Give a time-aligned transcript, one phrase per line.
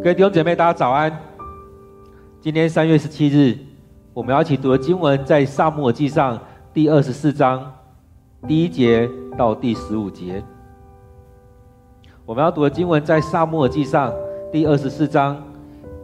[0.00, 1.12] 各位弟兄姐妹，大家早安。
[2.40, 3.58] 今天三月十七日，
[4.14, 6.38] 我们要一起读的经文在《撒母耳记上》
[6.72, 7.74] 第二十四章
[8.46, 10.40] 第一节到第十五节。
[12.24, 14.12] 我们要读的经文在《撒母耳记上》
[14.52, 15.42] 第二十四章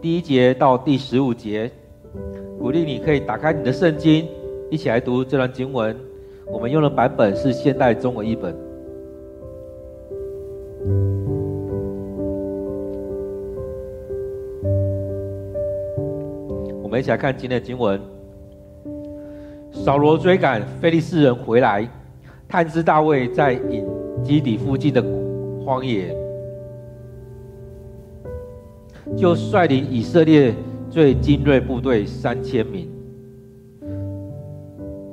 [0.02, 1.70] 第一节到第十五节。
[2.58, 4.26] 鼓励你可以打开你的圣经，
[4.72, 5.96] 一起来读这段经文。
[6.50, 8.52] 我们用的版本是现代中文译本。
[16.94, 18.00] 我们一起来看今天的经文。
[19.72, 21.84] 扫罗追赶非利士人回来，
[22.48, 23.84] 探知大卫在隐
[24.22, 25.02] 基底附近的
[25.66, 26.16] 荒野，
[29.16, 30.54] 就率领以色列
[30.88, 32.88] 最精锐部队三千名，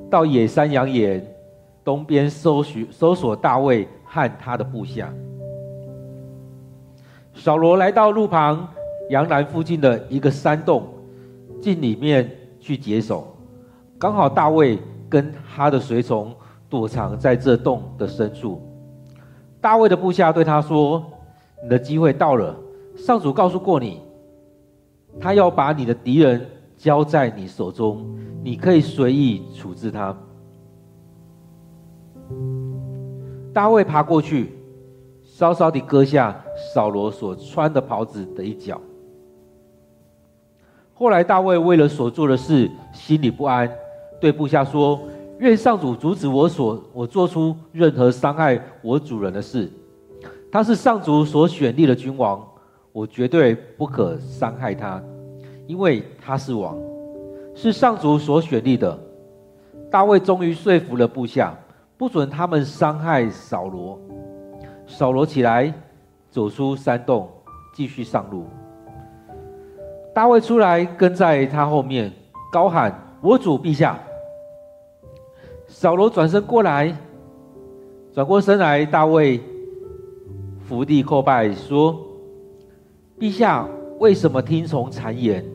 [0.08, 1.20] 到野山羊野
[1.84, 5.12] 东边搜寻搜索大卫和他的部下。
[7.34, 8.70] 扫罗来到路旁
[9.10, 10.88] 羊栏附近的一个山洞，
[11.62, 13.28] 进里面去解手，
[14.00, 16.36] 刚好大卫跟他的随从
[16.68, 18.62] 躲藏在这洞的深处。
[19.62, 21.04] 大卫的部下对他说
[21.62, 22.56] ：“你的机会到了，
[22.98, 24.02] 上主告诉过你，
[25.20, 26.46] 他要把你的敌人
[26.78, 28.06] 交在你手中，
[28.44, 30.18] 你可以随意处置他。”
[33.54, 34.54] 大卫爬过去，
[35.22, 36.42] 稍稍地割下
[36.74, 38.82] 扫罗所穿的袍子的一角。
[41.02, 43.68] 后来大卫为了所做的事心里不安，
[44.20, 45.02] 对部下说
[45.42, 49.68] ：“愿上主阻止我所我做出任何伤害我主人的事。
[50.52, 52.48] 他是上主所选立的君王，
[52.92, 55.02] 我绝对不可伤害他，
[55.66, 56.78] 因为他是王，
[57.56, 58.96] 是上主所选立的。”
[59.90, 61.58] 大卫终于说服了部下。
[61.98, 64.00] 不准他们伤害扫罗。
[64.86, 65.74] 扫罗起来，
[66.30, 67.28] 走出山洞，
[67.74, 68.46] 继续上路。
[70.14, 72.12] 大卫出来，跟在他后面，
[72.52, 73.98] 高喊：“我主陛下！”
[75.68, 76.96] 扫罗转身过来，
[78.14, 79.40] 转过身来，大卫
[80.68, 81.98] 伏地叩拜，说
[83.20, 83.68] ：“陛下，
[84.00, 85.46] 为什么听从谗言，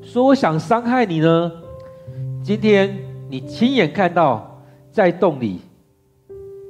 [0.00, 1.52] 说我想伤害你呢？
[2.42, 2.96] 今天
[3.28, 5.60] 你亲眼看到，在洞里。”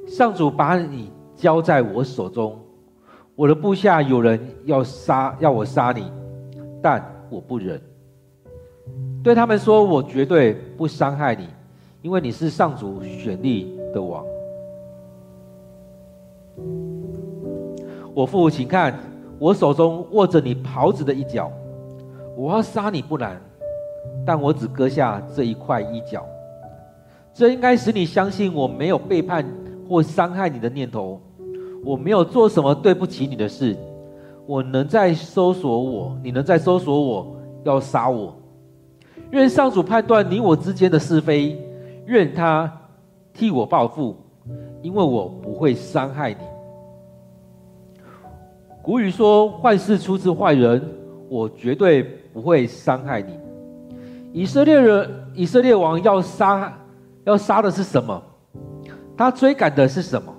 [0.07, 2.59] 上主把你交在我手中，
[3.33, 6.11] 我的部下有人要杀，要我杀你，
[6.81, 7.81] 但我不忍。
[9.23, 11.47] 对他们说：“我绝对不伤害你，
[12.03, 14.23] 因为你是上主选立的王。”
[18.13, 18.93] 我父，请看，
[19.39, 21.51] 我手中握着你袍子的一角，
[22.35, 23.41] 我要杀你不难，
[24.23, 26.23] 但我只割下这一块衣角，
[27.33, 29.43] 这应该使你相信我没有背叛。
[29.89, 31.19] 或伤害你的念头，
[31.83, 33.75] 我没有做什么对不起你的事。
[34.45, 38.35] 我能再搜索我，你能再搜索我，要杀我。
[39.31, 41.57] 愿上主判断你我之间的是非，
[42.05, 42.71] 愿他
[43.33, 44.15] 替我报复，
[44.81, 46.39] 因为我不会伤害你。
[48.81, 50.81] 古语说：“坏事出自坏人。”
[51.31, 52.03] 我绝对
[52.33, 53.39] 不会伤害你。
[54.33, 56.77] 以色列人，以色列王要杀，
[57.23, 58.21] 要杀的是什么？
[59.15, 60.33] 他追赶的是什么？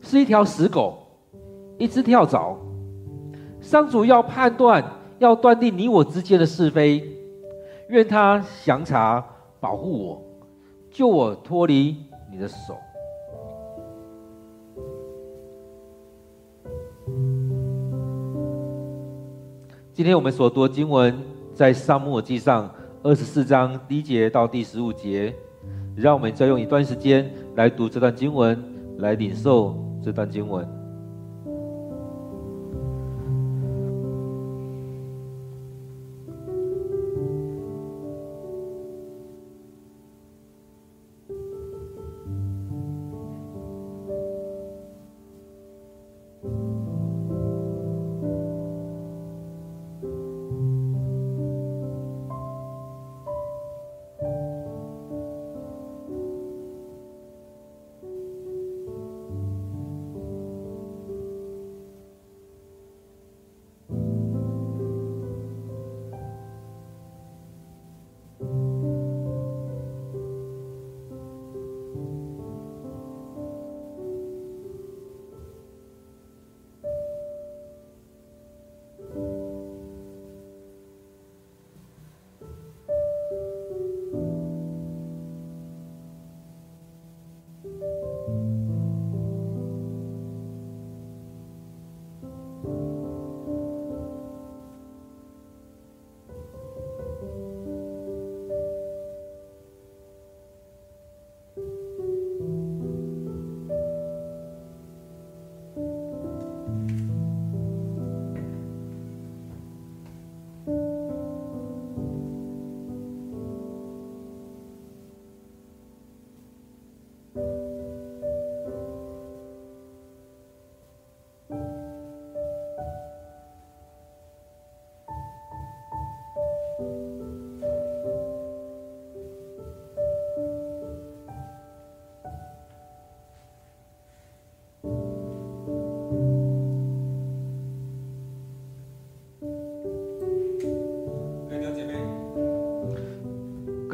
[0.00, 0.98] 是一条死狗，
[1.76, 2.56] 一只跳蚤。
[3.66, 4.82] 上主要判断，
[5.18, 7.02] 要断定你我之间的是非。
[7.88, 9.24] 愿他详查，
[9.58, 10.22] 保护我，
[10.88, 11.96] 救我脱离
[12.30, 12.76] 你的手。
[19.92, 21.18] 今天我们所读的经文，
[21.52, 22.72] 在撒母耳记上
[23.02, 25.34] 二十四章第一节到第十五节。
[25.96, 28.62] 让我们再用一段时间来读这段经文，
[28.98, 30.75] 来领受这段经文。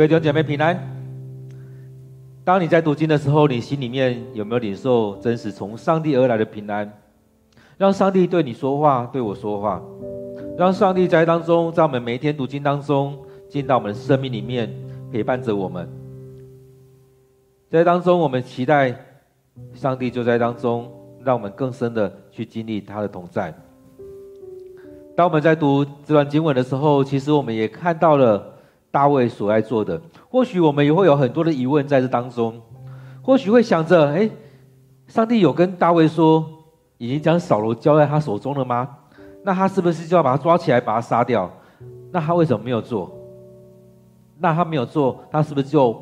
[0.02, 0.76] 各位弟兄姐妹平安。
[2.42, 6.92] 当你在读经的时候，你心里面有没有领受真实从上帝而来的平安？
[7.78, 9.80] 让上帝对你说话，对我说话，
[10.58, 13.16] 让上帝在当中，在我们每一天读经当中，
[13.48, 14.68] 进到我们的生命里面，
[15.12, 15.88] 陪伴着我们。
[17.70, 18.92] 在当中，我们期待
[19.72, 20.90] 上帝就在当中，
[21.22, 23.54] 让我们更深的去经历他的同在。
[25.16, 28.51] 当我们在读这段经文的时候，其实我们也看到了。
[28.92, 32.60] 大卫所爱做的，或许我们也会有很多的疑问在这当中，
[33.22, 34.30] 或许会想着：哎，
[35.08, 36.44] 上帝有跟大卫说，
[36.98, 38.88] 已经将扫罗交在他手中了吗？
[39.42, 41.50] 那他是不是就要把他抓起来，把他杀掉？
[42.12, 43.10] 那他为什么没有做？
[44.38, 45.96] 那他没有做，他是不是就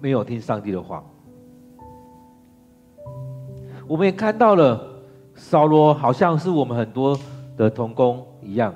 [0.00, 1.02] 没有听上帝的话？
[3.88, 4.80] 我们也看到了，
[5.34, 7.18] 扫罗好像是我们很多
[7.56, 8.72] 的同工一样。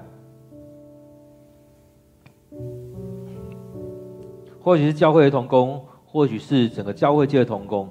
[4.62, 7.88] 或许是教会的同工，或许是整个教会界的同工，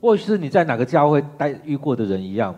[0.00, 2.54] 或许是你在哪个教会待遇过的人一样。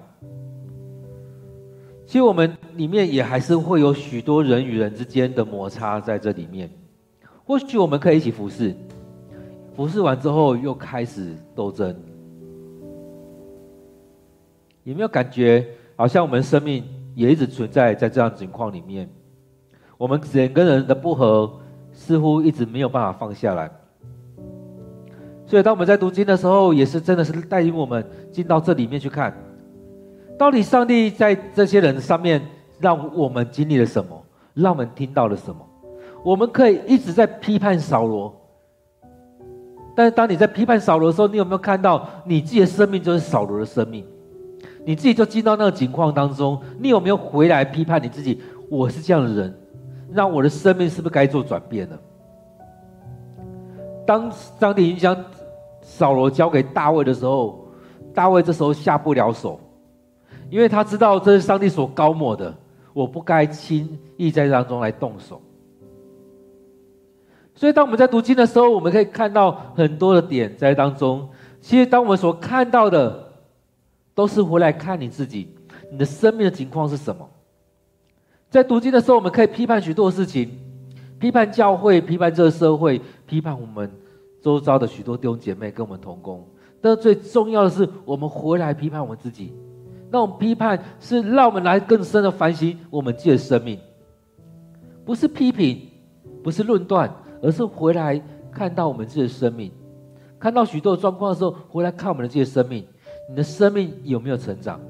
[2.06, 6.70] 其实我们里面也还是会有许多人与人之间的摩擦在这里面。
[7.44, 8.74] 或许我们可以一起服侍，
[9.74, 11.94] 服侍完之后又开始斗争。
[14.84, 15.66] 有没有感觉
[15.96, 16.84] 好像我们生命
[17.14, 19.08] 也一直存在在这样情况里面？
[19.96, 21.50] 我们人跟人的不合。
[21.98, 23.68] 似乎一直没有办法放下来，
[25.44, 29.36] 所以当我们在读经的时候，也是真的是带领我们进到这里面去看，
[30.38, 32.40] 到底上帝在这些人上面
[32.78, 34.24] 让我们经历了什么，
[34.54, 35.60] 让我们听到了什么？
[36.24, 38.32] 我们可以一直在批判扫罗，
[39.96, 44.06] 但是当你在批判扫罗的时候，你有没有看到你自己的生命就是扫罗的生命？
[44.86, 48.40] 你自己就进到那个情况当中，你有没有回来批判你自己？
[48.70, 49.54] 我是这样的人。
[50.12, 51.98] 让我的生命是不是该做转变了？
[54.06, 55.24] 当上帝已经将
[55.82, 57.66] 扫罗交给大卫的时候，
[58.14, 59.60] 大卫这时候下不了手，
[60.50, 62.54] 因为他知道这是上帝所高抹的，
[62.92, 65.40] 我不该轻易在当中来动手。
[67.54, 71.28] 所以，当我们在读经的时候，我们可以看到很多的点在当中。
[71.60, 73.32] 其实，当我们所看到的，
[74.14, 75.54] 都是回来看你自己，
[75.90, 77.28] 你的生命的情况是什么？
[78.50, 80.50] 在读经的时候，我们可以批判许多事情，
[81.18, 83.90] 批判教会，批判这个社会，批判我们
[84.40, 86.46] 周遭的许多弟兄姐妹跟我们同工。
[86.80, 89.52] 但最重要的是，我们回来批判我们自己。
[90.10, 93.78] 那种批判是让我们来更深的反省我们自己的生命，
[95.04, 95.86] 不是批评，
[96.42, 98.18] 不是论断，而是回来
[98.50, 99.70] 看到我们自己的生命，
[100.38, 102.86] 看到许多状况的时候，回来看我们的这些生命，
[103.28, 104.80] 你的生命有没有成长？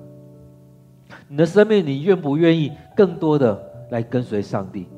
[1.28, 4.88] 你的生命，你愿不愿意更多的来跟随上帝？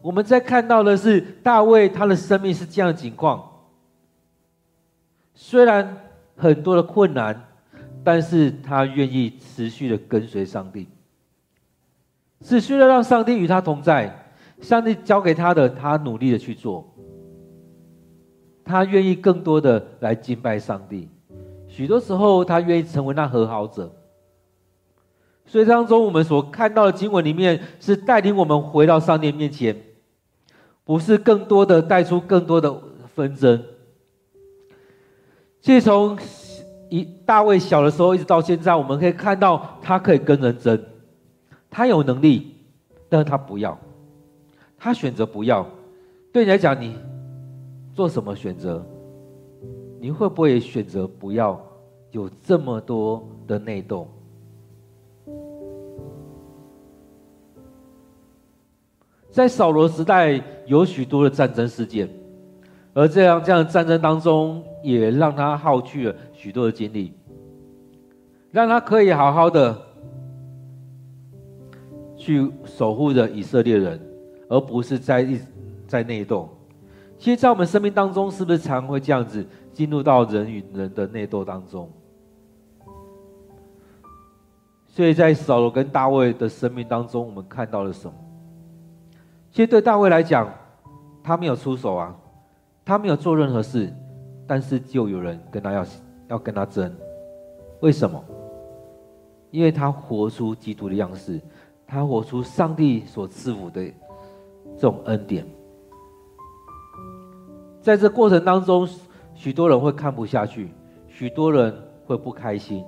[0.00, 3.42] 我们在看到的是大卫，他的生命是这样的情况。
[5.34, 5.96] 虽然
[6.36, 7.48] 很多的困难，
[8.02, 10.88] 但是他愿意持续的跟随上帝，
[12.40, 14.20] 持续的让上帝与他同在。
[14.60, 16.88] 上帝交给他的，他努力的去做。
[18.64, 21.08] 他愿意更多的来敬拜上帝。
[21.66, 23.92] 许多时候，他愿意成为那和好者。
[25.54, 29.76] 所以当中，我们所看到的经文里面，是带领我们回到上帝面前，
[30.82, 32.76] 不是更多的带出更多的
[33.14, 33.62] 纷争。
[35.60, 36.18] 其实从
[36.90, 40.76] 一大卫小的时候一直到现在，我们可以看到他可以跟人争，
[41.70, 42.56] 他有能力，
[43.08, 43.78] 但是他不要，
[44.76, 45.64] 他选择不要。
[46.32, 46.96] 对你来讲，你
[47.92, 48.84] 做什么选择？
[50.00, 51.64] 你会不会选择不要
[52.10, 54.08] 有这么多的内斗？
[59.34, 62.08] 在扫罗时代，有许多的战争事件，
[62.92, 67.12] 而这样这样的战争当中，也让他耗去了许多的精力，
[68.52, 69.76] 让他可以好好的
[72.16, 74.00] 去守护着以色列人，
[74.48, 75.40] 而不是在一
[75.84, 76.48] 在内斗。
[77.18, 81.90] 其实，在我们生命当中，是不是常会这样子进入到人与人的内斗当中？
[84.86, 88.14] 所以在扫罗跟大卫的生命当中，我们看到了什么？
[89.54, 90.52] 其实对大卫来讲，
[91.22, 92.12] 他没有出手啊，
[92.84, 93.88] 他没有做任何事，
[94.48, 95.86] 但是就有人跟他要
[96.26, 96.92] 要跟他争，
[97.78, 98.20] 为什么？
[99.52, 101.40] 因为他活出基督的样式，
[101.86, 103.84] 他活出上帝所赐福的
[104.74, 105.46] 这种恩典。
[107.80, 108.88] 在这过程当中，
[109.36, 110.72] 许多人会看不下去，
[111.06, 111.72] 许多人
[112.06, 112.84] 会不开心。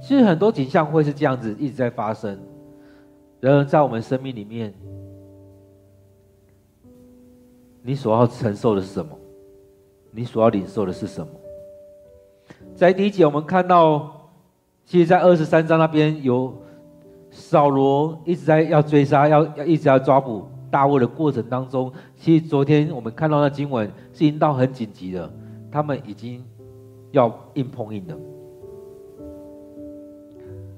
[0.00, 2.40] 其实很多景象会是这样子一直在发生，
[3.38, 4.72] 然而在我们生命里面。
[7.86, 9.16] 你所要承受的是什么？
[10.10, 11.32] 你所要领受的是什么？
[12.74, 14.28] 在第一节，我们看到，
[14.84, 16.52] 其实，在二十三章那边有
[17.30, 25.32] 扫罗一直在要追杀，要要一直要抓捕大卫的过程当中，其实昨天我们看到那经文是已经到很紧急了，
[25.70, 26.44] 他们已经
[27.12, 28.16] 要硬碰硬了。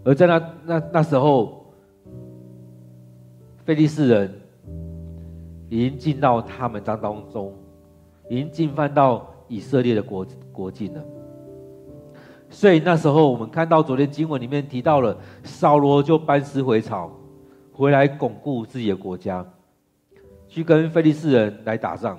[0.05, 1.65] 而在那那那时候，
[3.65, 4.41] 非利士人
[5.68, 7.54] 已经进到他们当当中，
[8.28, 11.02] 已经进犯到以色列的国国境了。
[12.50, 17.10] 所以那时候我们看到昨天经文里面提到了，扫罗就班师回朝，
[17.72, 19.44] 回来巩固自己的国家，
[20.48, 22.18] 去跟非利士人来打仗。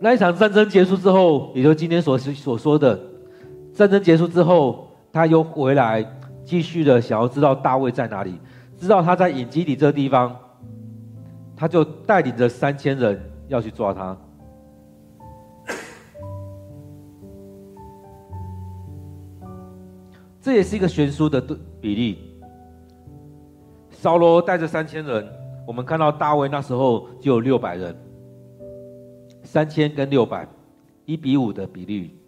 [0.00, 2.98] 那一场战争结束之后，也就今天所所说的
[3.72, 4.88] 战争结束之后。
[5.14, 6.02] 他又回来，
[6.42, 8.34] 继续的想要知道大卫在哪里，
[8.78, 10.34] 知道他在隐基底这个地方，
[11.62, 13.16] 他就带领着三千人
[13.46, 14.18] 要去抓他。
[20.40, 21.40] 这也是一个悬殊的
[21.80, 22.18] 比例。
[23.92, 25.24] 扫罗带着三千人，
[25.64, 27.96] 我们看到大卫那时候就有六百人，
[29.44, 30.44] 三千跟六百，
[31.04, 32.18] 一比五的比例。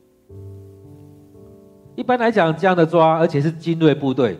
[1.96, 4.38] 一般来讲，这样的抓，而且是精锐部队，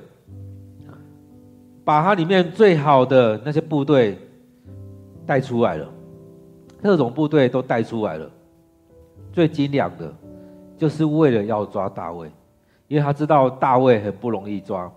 [1.85, 4.17] 把它里面最好的那些部队
[5.27, 5.89] 带出来了，
[6.83, 8.31] 特种部队都带出来了，
[9.33, 10.13] 最精良的，
[10.77, 12.31] 就是为了要抓大卫，
[12.89, 14.93] 因为他知道大卫很不容易抓，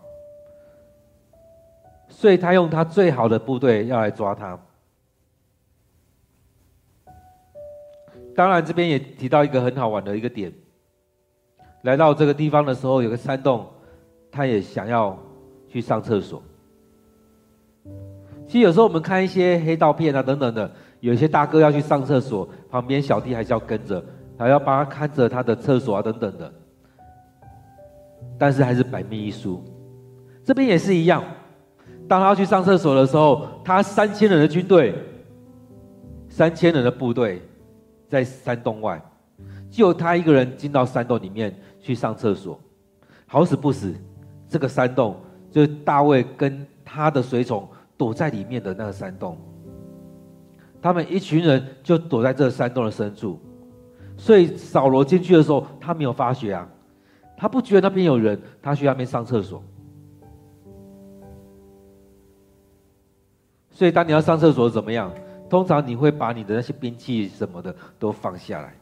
[2.10, 4.60] 所以他用他最好的部队要来抓他。
[8.36, 10.54] 当然，这边也提到一个很好玩的一个点。
[11.82, 13.66] 来到这个地方的时候，有个山洞，
[14.32, 15.18] 他也想要
[15.68, 16.44] 去上厕所。
[18.48, 24.04] 其实有时候我们看一些黑道片啊等等的，有一些大哥要去上厕所，旁边小弟还是要跟着，
[24.38, 26.52] 还要帮他看着他的厕所啊等等的。
[28.40, 29.64] 但是还是百密一疏，
[30.44, 31.24] 这边也是一样。
[32.08, 34.96] 当他要去上厕所的时候，他三千人的军队，
[36.30, 37.42] 三千人的部队，
[38.08, 39.02] 在山洞外，
[39.70, 41.54] 就他一个人进到山洞里面。
[41.80, 42.60] 去上厕所，
[43.28, 43.96] 好死不死，
[44.50, 45.16] 这个山洞
[45.50, 47.66] 就是大卫跟他的随从
[47.98, 49.38] 躲在里面的那个山洞。
[50.82, 53.40] 他们一群人就躲在这个山洞的深处，
[54.16, 56.70] 所以扫罗进去的时候，他没有发觉啊，
[57.36, 59.62] 他不觉得那边有人，他去那边上厕所。
[63.72, 65.12] 所以当你要上厕所怎么样？
[65.50, 68.76] 通常你会把你的那些兵器什么的都放下来，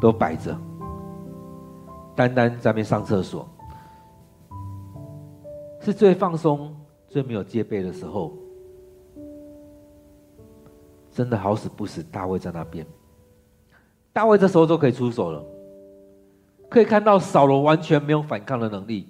[0.00, 0.56] 都摆着。
[2.16, 3.48] 单单在那边上厕所，
[5.80, 6.74] 是最放松、
[7.12, 8.32] 最没有戒备的时候。
[11.10, 12.86] 真的好死不死，大卫在那边。
[14.14, 15.44] 大卫这时候就可以出手了，
[16.70, 19.06] 可以看到扫罗完全没有反抗的能力。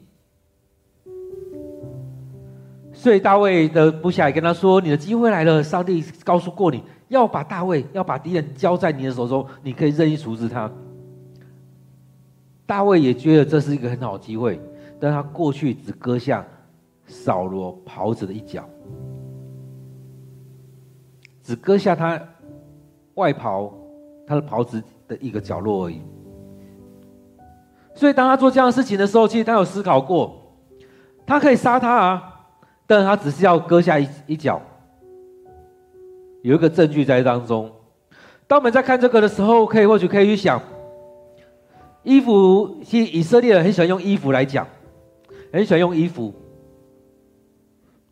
[2.92, 10.68] 所以大卫的部下也跟他说：“你的机会来了，上帝告诉过你要把大卫，要把敌人交在你的手中，你可以任意处置他。”
[12.66, 14.61] 大卫也觉得这是一个很好的机会，
[14.99, 16.44] 但他过去只割下
[17.06, 18.68] 扫罗袍子的一角，
[21.42, 22.21] 只割下他
[23.14, 23.73] 外袍
[24.26, 26.00] 他的袍子的一个角落而已。
[27.94, 30.35] 所以当他做这样的事情的时候，其实他有思考过，
[31.26, 32.47] 他可以杀他啊，
[32.87, 34.61] 但他只是要割下一一角，
[36.42, 37.71] 有一个证据在当中。
[38.47, 40.61] 当我们在看这个的时候，可以或许可以去想。
[42.02, 44.66] 衣服，其实以色列人很喜欢用衣服来讲，
[45.52, 46.35] 很喜欢用衣服。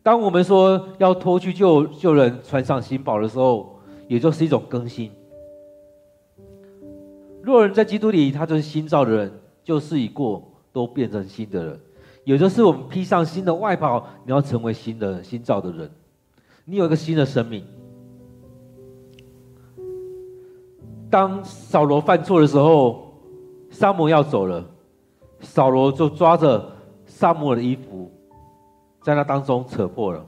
[0.03, 5.11] 当我们说要脱去旧旧人，穿上新宝的时候，也就是一种更新。
[7.41, 9.31] 若人在基督里，他就是新造的人，
[9.63, 11.79] 旧事已过，都变成新的人。
[12.23, 15.89] 也就是我们披上新的外袍，你要成为新的新造的人，
[16.65, 17.63] 你有一个新的生命。
[21.09, 23.09] 当扫罗犯错的时候。
[23.73, 24.65] 撒母要走了，
[25.39, 26.73] 扫罗就抓着
[27.05, 28.11] 撒母耳的衣服，
[29.01, 30.25] 在那当中扯破了。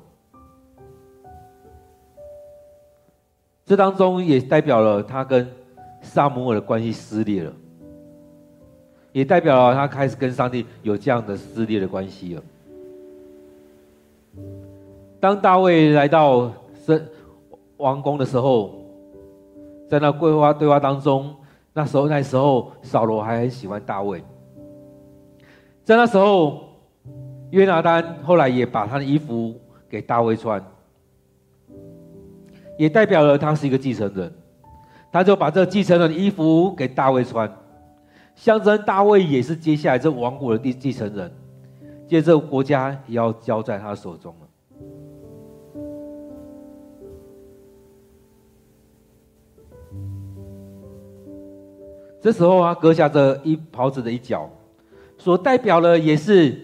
[3.65, 5.49] 这当中也代表了他跟
[6.01, 7.53] 撒母耳的关系撕裂了，
[9.11, 12.43] 也代表了他开始跟上帝有这样的撕裂的关系了。
[15.19, 16.51] 当大卫来到
[17.77, 18.73] 王宫的时候，
[19.89, 21.35] 在那对话对话当中。
[21.75, 24.23] 那时候，那时候扫罗还很喜欢大卫。
[25.83, 26.61] 在那时候，
[27.53, 29.53] 约拿单后来也把他的衣服
[29.87, 30.59] 给大卫穿。
[32.79, 34.33] 也代表了他是一个继承人。
[35.11, 37.47] 他就把这继承人的衣服给大卫穿，
[38.33, 41.31] 象征大卫也是接下来这王国的继继承人，
[42.07, 44.47] 接着国家也要交在他手中了。
[52.19, 54.49] 这时候他割下这一袍子的一角，
[55.19, 56.57] 所代表的也是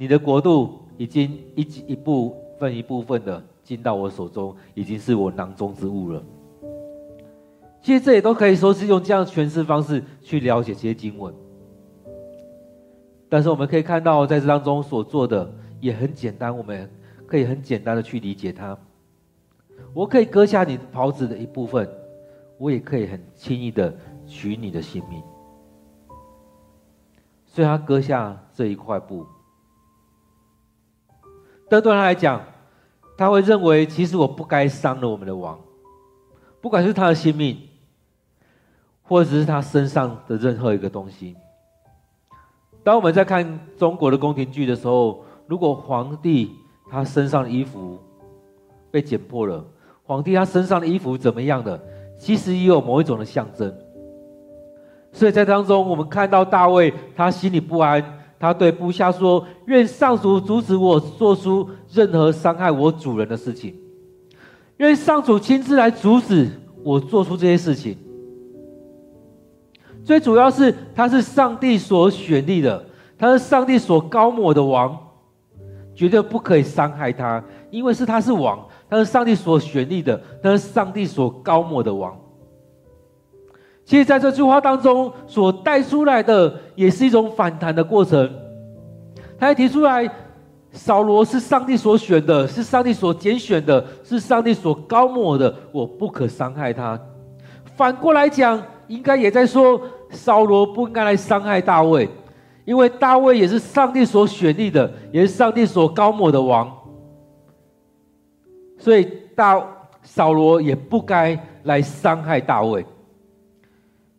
[0.00, 6.22] 你的国度已经一一部分一部分的进到我手中，已经是我囊中之物了。
[7.82, 11.34] 其实这也都可以说是用这样诠释方式去了解这些经文，
[13.28, 16.88] 但是我们可以看到在这当中所做的也很简单，我们
[17.26, 18.78] 可以很简单的去理解它。
[19.92, 21.88] 我可以割下你袍子的一部分，
[22.56, 23.92] 我也可以很轻易的。
[24.30, 25.22] 取你的性命，
[27.46, 29.24] 所以他割下这一块布。
[31.68, 32.40] 但对他来讲，
[33.16, 35.58] 他会认为，其实我不该伤了我们的王，
[36.60, 37.58] 不管是他的性命，
[39.02, 41.36] 或者是他身上的任何一个东西。
[42.82, 46.50] 当我们在看中国的宫廷剧的时候，如果皇帝
[46.90, 47.98] 他身上的衣服
[48.90, 49.62] 被剪破了，
[50.04, 51.78] 皇帝他身上的衣服怎么样的，
[52.18, 53.74] 其实也有某一种的象征。
[55.12, 58.02] 所以在当中，我们看到大卫，他心里不安，
[58.40, 63.74] 他对部下说：“愿上主阻止我做出任何伤害我主人的事情，
[64.76, 66.48] 愿上主亲自来阻止
[66.84, 67.96] 我做出这些事情。”
[70.04, 72.82] 最主要是他是上帝所选立的，
[73.18, 74.96] 他是上帝所高抹的王，
[75.94, 82.16] 绝对不可以伤害他，因为是他是王，他是上帝所选立的，他是上帝所高抹的王。
[83.88, 88.30] 其实，在这句话当中所带出来的，也是一种反弹的过程。
[89.38, 90.06] 他还提出来，
[90.72, 97.00] 扫罗是上帝所选的，是上帝所拣选的，是上帝所高抹的，我不可伤害他。
[97.76, 102.06] 反过来讲，应该也在说，扫罗不应该来伤害大卫，
[102.66, 106.70] 因为大卫也是上帝所选立的，也是上帝所高抹的王。
[108.76, 109.66] 所以大
[110.02, 112.84] 扫罗也不该来伤害大卫。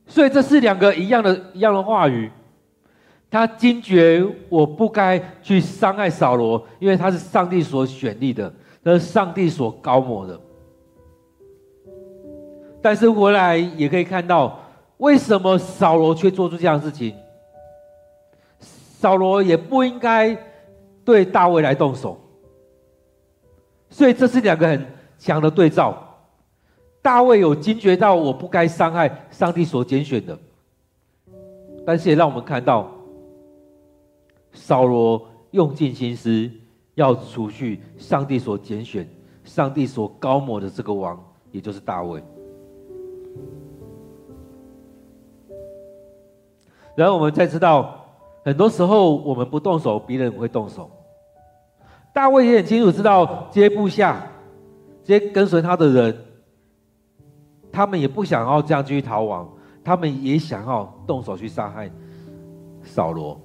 [0.09, 2.29] 所以这是两个一样的、一样的话语。
[3.31, 8.51] 他惊觉我不该去伤害扫罗，因为他是上帝所选立的，
[8.83, 10.37] 他是上帝所高抹的。
[12.81, 14.59] 但是回来也可以看到，
[14.97, 17.13] 为什么扫罗却做出这样的事情？
[18.59, 20.35] 扫罗也不应该
[21.05, 22.19] 对大卫来动手。
[23.91, 24.85] 所以这是两个很
[25.19, 26.08] 强的对照。
[27.01, 30.37] 大卫有惊觉到我不该伤害上帝所拣选的，
[31.85, 32.91] 但是也让我们看到，
[34.51, 36.51] 扫罗用尽心思
[36.95, 39.07] 要除去上帝所拣选、
[39.45, 41.17] 上帝所高抹的这个王，
[41.51, 42.21] 也就是大卫。
[46.95, 48.05] 然后我们再知道，
[48.43, 50.91] 很多时候我们不动手，别人会动手。
[52.13, 54.27] 大卫也很清楚知道，这些部下、
[55.01, 56.25] 这些跟随他的人。
[57.71, 59.47] 他们也不想要这样继续逃亡，
[59.83, 61.89] 他们也想要动手去杀害
[62.81, 63.39] 扫罗。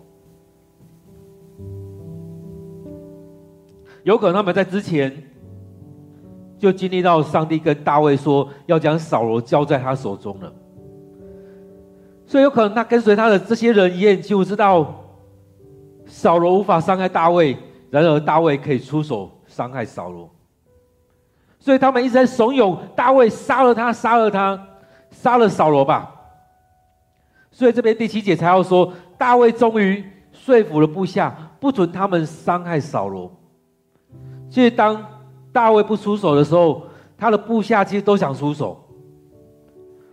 [4.03, 5.11] 有可能他们在之前
[6.59, 10.53] 就经历到上帝跟大卫说要将扫罗交在他手中了，
[12.27, 14.95] 所以有可能他跟随他的这些人也很清楚知道
[16.07, 17.57] 扫罗无法伤害大卫，
[17.91, 20.31] 然而大卫可以出手伤害扫罗。
[21.65, 24.67] 所以他们一直在怂恿大卫杀了他，杀了他，
[25.11, 26.11] 杀了扫罗吧。
[27.51, 33.33] 所以这边第七节才要说，大卫终于说服了部下，不准他们伤害扫罗。
[34.51, 35.03] 其实当
[35.55, 36.83] 大卫不出手的时候，
[37.17, 38.79] 他的部下其实都想出手。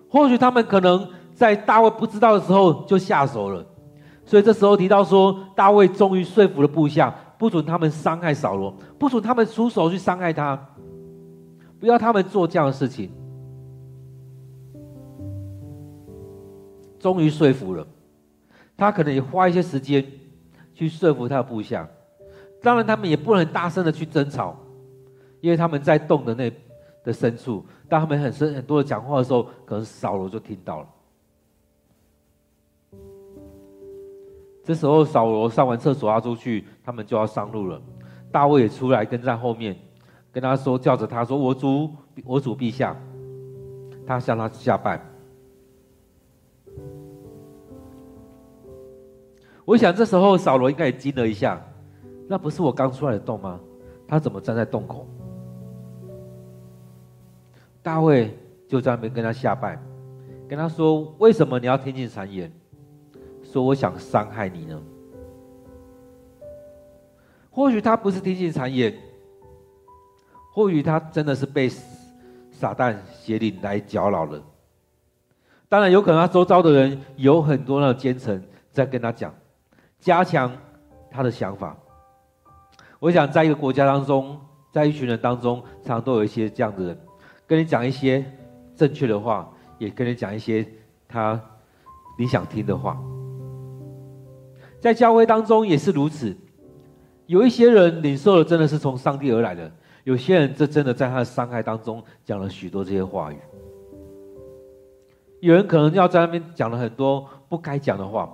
[0.08, 3.66] 或许他们可能在大卫不知道的时候就下手了。
[4.24, 10.58] 所以这时候提到说，大卫终于说服了部下，不准他们伤害扫罗，不准他们出手去伤害他。
[11.82, 13.12] 不要他们做这样的事情，
[17.00, 17.86] 终于说服了
[18.78, 20.06] 他，可能也花一些时间
[20.76, 21.90] 去说服他的部下。
[22.62, 24.56] 当然，他们也不能大声的去争吵，
[25.40, 26.54] 因为他们在洞的那
[27.04, 30.88] 的深处，当他们很深很多的讲话的时候，可能扫罗就听到了。
[34.64, 37.82] 这时候，扫罗上完厕所要出去，他们就要上路了。
[38.32, 39.76] 大卫也出来跟在后面。
[40.32, 41.90] 跟他说，叫着他说：“我主，
[42.26, 42.96] 我主陛下。”
[44.08, 45.00] 他向他下拜。
[49.64, 51.62] 我想这时候扫罗应该也惊了一下，
[52.28, 53.60] 那不是我刚出来的洞吗？
[54.08, 55.08] 他怎么站在洞口？
[57.82, 59.82] 大卫就在那边跟他下拜，
[60.48, 62.52] 跟他说：“为什么你要听信谗言，
[63.44, 64.82] 说我想伤害你呢？”
[67.50, 68.94] 或许他不是听信谗言，
[70.54, 71.70] 或许他真的是被
[72.52, 74.42] 撒旦邪灵来搅扰了。
[75.70, 79.34] 当然，有可能他周遭的人有很多的奸臣在跟他讲，
[80.00, 80.52] 加强
[81.10, 81.76] 他的想法。
[83.00, 84.38] 我想，在一个国家当中，
[84.72, 87.00] 在一群人当中，常常都有一些这样的人，
[87.48, 88.24] 跟你讲一些
[88.76, 90.68] 正确的话，也跟你讲一些
[91.08, 91.40] 他
[92.20, 93.02] 你想听的话。
[94.82, 96.36] 在教会当中也是如此。
[97.28, 99.72] 有一些人领受的真的是从上帝而来的，
[100.04, 103.38] 有些人这真的在他的伤害当中讲了许多这些话语。
[105.40, 108.32] 有人可能要在那边讲了很多不该讲的话，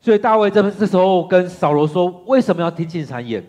[0.00, 3.44] 所以大卫这这时候跟扫罗说：“为什么要听信谗言？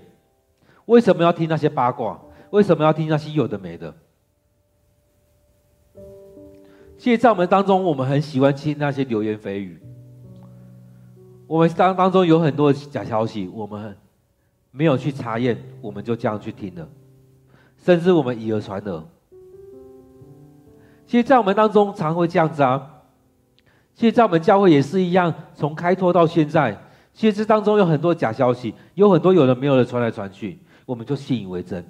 [0.86, 2.20] 为什么要听那些八卦？
[2.50, 3.94] 为什么要听那些有的没的？”
[6.98, 9.82] 其实，在我们当中，我们很喜欢听那些流言蜚语。
[11.48, 13.96] 我们当当中有很多假消息，我们
[14.71, 16.88] 没有去查验，我们就这样去听了，
[17.77, 19.05] 甚至我们以讹传讹。
[21.05, 23.03] 其实，在我们当中常会这样子啊。
[23.93, 26.81] 其实，在我们教会也是一样，从开拓到现在，
[27.13, 31.86] 其实这当中有很多假消息，有很多有的没有的传来传去，我们就信以为真。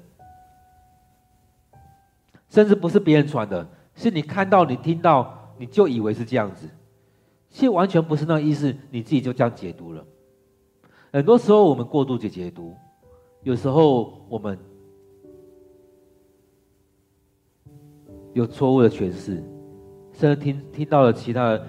[2.49, 6.67] 甚至不是别人传的，是你看到、你听到，你就以为是这样子。
[7.51, 10.03] 其实完全不是那个意思，你自己就这样解读了。
[11.13, 12.73] 很多时候我们过度解解读，
[13.43, 14.57] 有时候我们
[18.33, 19.43] 有错误的诠释，
[20.13, 21.67] 甚至听听到了其他的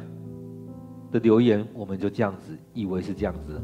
[1.11, 3.61] 的留言，我们就这样子以为是这样子。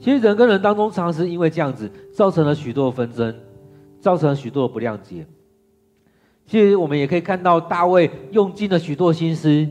[0.00, 3.32] 其实人跟人当中，常常是因为这样子，造成了许多纷争，
[4.00, 5.24] 造成了许多的不谅解。
[6.44, 9.66] 其实我们也可以看到，大卫用尽了许多心思。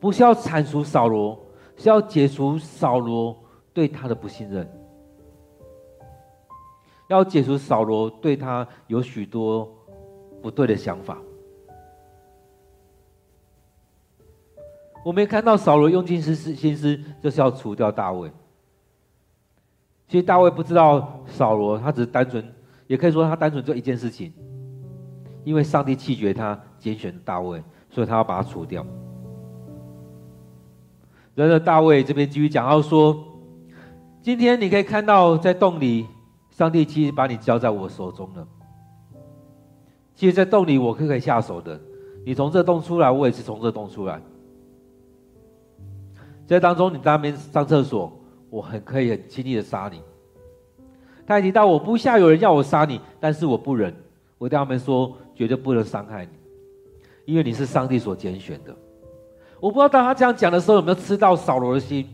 [0.00, 1.38] 不是要铲除扫罗，
[1.76, 3.36] 是要解除扫罗
[3.76, 4.66] 对他的不信任，
[7.08, 9.70] 要解除扫罗对他有许多
[10.40, 11.18] 不对的想法。
[15.04, 18.32] 我们也看到扫罗用尽心思，心思就是要除掉大卫。
[20.08, 22.42] 其实大卫不知道扫罗，他只是单纯，
[22.86, 24.32] 也可以说他单纯做一件事情，
[25.44, 28.86] 因为上帝弃绝他，拣选大卫，所以他要把他除掉。
[31.34, 33.22] 然而，大卫这边继续讲到说
[34.26, 36.04] ：“今天你可以看到，在洞里，
[36.50, 38.44] 上帝其实把你交在我手中了。
[40.16, 41.80] 其实，在洞里我可以下手的。
[42.24, 44.20] 你从这洞出来，我也是从这洞出来。
[46.44, 48.12] 在当中，你当面上厕所，
[48.50, 50.02] 我很可以很轻易的杀你。
[51.24, 53.94] 他还提到，我不下有人要我杀你，但是我不忍，
[54.38, 56.32] 我对他们说，绝对不能伤害你，
[57.26, 58.76] 因为你是上帝所拣选的。”
[59.62, 62.04] 我不知道当他这样讲的时候有没有吃到扫罗的心。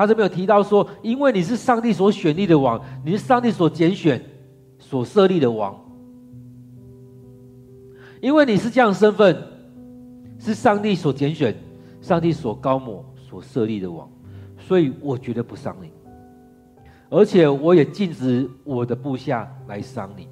[0.00, 4.18] 他这边有提到说，因为你是上帝所选立的王，你是上帝所拣选、
[4.78, 5.78] 所设立的王，
[8.22, 9.36] 因为你是这样身份，
[10.38, 11.54] 是上帝所拣选、
[12.00, 14.10] 上帝所高抹、所设立的王，
[14.58, 15.92] 所以我绝对不伤你，
[17.10, 20.26] 而且我也禁止我的部下来伤你。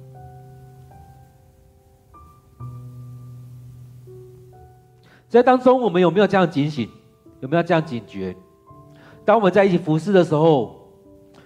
[5.27, 6.89] 在当中，我们有没有这样警醒？
[7.39, 8.35] 有没有这样警觉？
[9.29, 10.75] 当我们在一起服侍的时候，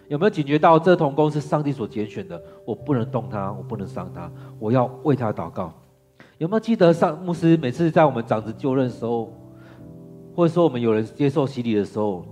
[0.08, 2.42] 有没有警觉到这同工是上帝所拣选的？
[2.64, 5.74] 我不能动他，我不能伤他，我要为他祷告。
[6.38, 9.34] 有没有记得上牧师每次在我们长子就任的时候，
[10.34, 12.26] 或者说我们有人接受洗礼的时候，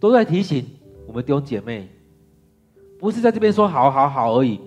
[0.00, 0.66] 都在提醒
[1.06, 1.88] 我们弟兄姐妹，
[2.98, 4.60] 不是在这边说好好好而已。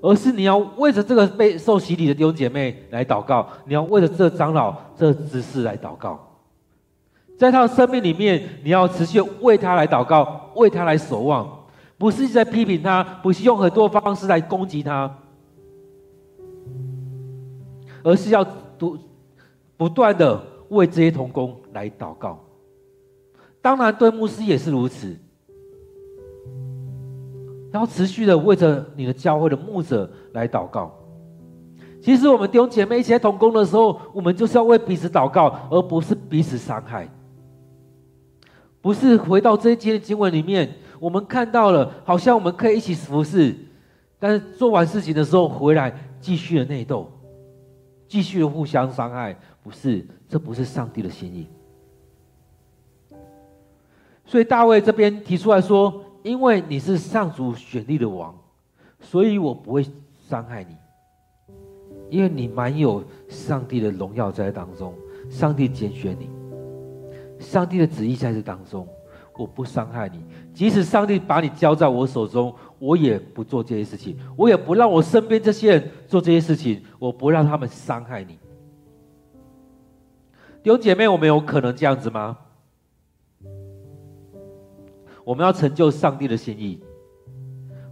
[0.00, 6.18] 而是你要为着这个被受洗礼的弟兄姐妹来祷告，你要为着这长老、这执事来祷告，
[7.42, 11.64] 在他的生命里面，你要持续为他来祷告，为他来守望，
[11.98, 15.12] 不是在批评他，不是用很多方式来攻击他，
[18.04, 18.44] 而是要
[18.78, 18.96] 不
[19.76, 22.38] 不断的为这些同工来祷告。
[23.60, 25.18] 当然，对牧师也是如此。
[27.72, 30.94] 然后持续的为着你的教会的牧者来祷告。
[32.00, 37.08] 其实我们弟兄姐妹一起在同工的时候，我们就是要为彼此祷告，而不是彼此伤害。
[38.82, 43.56] 不是回到这一节的经文里面，我们看到了，好像我们可以一起服侍，
[44.18, 47.10] 但是做完事情的时候回来继续的内斗，
[48.06, 49.34] 继续的互相伤害。
[49.62, 51.46] 不是，这不是上帝的心意。
[54.26, 56.04] 所以大卫这边提出来说。
[56.24, 58.32] 因为你是上主选立的王，
[59.00, 59.84] 所以我不会
[60.28, 60.76] 伤害你，
[62.08, 64.94] 因为你满有上帝的荣耀在当中，
[65.28, 66.30] 上帝拣选你，
[67.42, 68.88] 上帝的旨意在这当中。
[69.34, 78.38] 我不伤害你，即使上帝把你交在我手中，我也不做这些事情，我也不让我身边这些人做这些事情，我不让他们伤害你。
[80.62, 82.36] 弟兄姐妹，我们有可能这样子吗？
[85.24, 86.78] 我们要成就上帝的心意，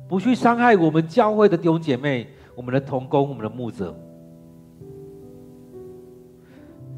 [0.07, 3.99] 不去伤害我们教会的弟兄姐妹、我们的同工、我们的牧者。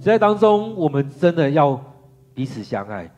[0.00, 1.80] 在当中，我们真的要
[2.34, 3.10] 彼此相爱。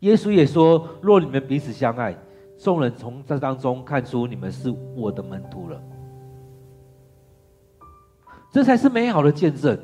[0.00, 2.16] 耶稣也说：“若你们彼此相爱，
[2.58, 5.82] 众人从这当中看出你们是我的门徒了。
[8.50, 9.78] 这才是美好的见证。”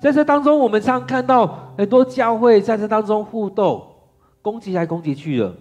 [0.00, 3.86] 在这当中，我们常看到很多教会在这当中互斗、
[4.40, 5.54] 攻击来攻击去的。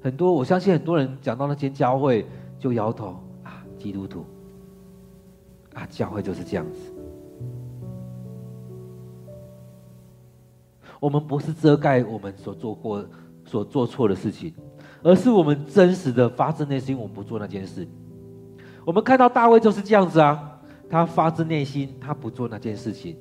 [0.00, 2.26] 很多，我相信很多人讲到那间教会
[2.58, 4.24] 就摇头啊，基督徒
[5.74, 6.93] 啊，教会就是这样子。
[11.04, 13.06] 我们不是遮盖我们所做过、
[13.44, 14.54] 所做错的事情，
[15.02, 17.86] 而是我们真实的发自内心，我们不做那件事。
[18.86, 23.18] 我们看到大卫就是这样子啊，他发自内心，他不做那件事情，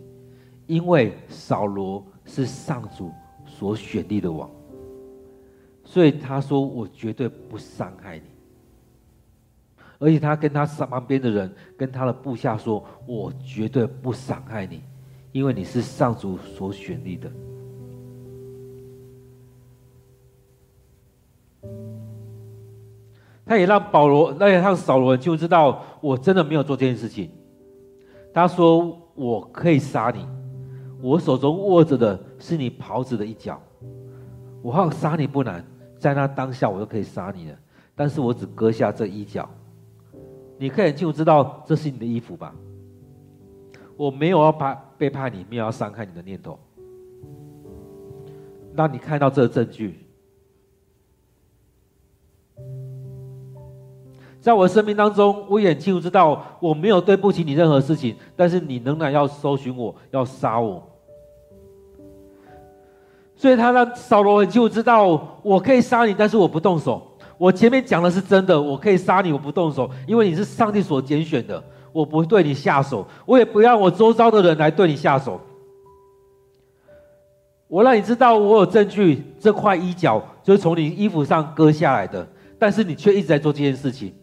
[0.66, 3.12] 因为扫罗是上主
[3.46, 4.50] 所选立的王，
[5.84, 8.24] 所以他说：“我绝对不伤害你。”
[10.00, 14.82] 而且他跟他旁边的人、跟他的部下说：“我绝对不伤害你，
[15.34, 17.30] 因为你是上主所选立的。”
[23.46, 27.30] 他也让保罗，那也让扫罗就知道，我真的没有做这件事情。
[28.34, 30.26] 他说：“我可以杀你，
[31.02, 33.62] 我手中握着的是你袍子的一角，
[34.62, 35.64] 我好杀你不难，
[36.00, 37.58] 在那当下我就可以杀你了。
[37.94, 39.48] 但是我只割下这一角，
[40.58, 42.56] 你可以就知道这是你的衣服吧。
[43.98, 46.58] 我没有要怕背叛你，没有要伤害你的念头。
[48.74, 50.00] 让你看到这个证据。”
[54.44, 60.84] 在我的生命当中，我也很清楚知道我没有对不起你任何事情，但是你仍然要搜寻我，要杀我。
[63.38, 67.02] 所以他让扫罗很清楚知道，我可以杀你，但是我不动手。
[67.38, 75.40] 我前面讲的是真的，我可以杀你，我不动手，因为你是上帝所拣选的，我不对你下手，我也不让我周遭的人来对你下手。
[77.70, 82.28] 我让你知道，我有证据，这块衣角就是从你衣服上割下来的，
[82.60, 84.14] 但是你却一直在做这件事情。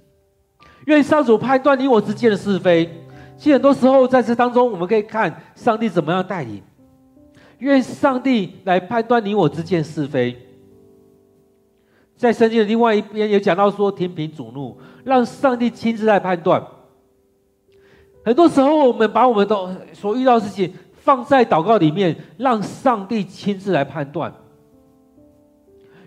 [0.91, 2.91] 愿上主判断你我之间的是非。
[3.37, 6.61] 其实很多时候在这当中，我们可以看上帝怎么样带领。
[7.59, 10.37] 愿上帝来判断你我之间是非。
[12.17, 16.61] 在圣经的另外一边也讲到说，天平主怒，让上帝亲自来判断。
[18.25, 24.35] 很多时候，我们把我们的所遇到的事情放在祷告里面，让上帝亲自来判断。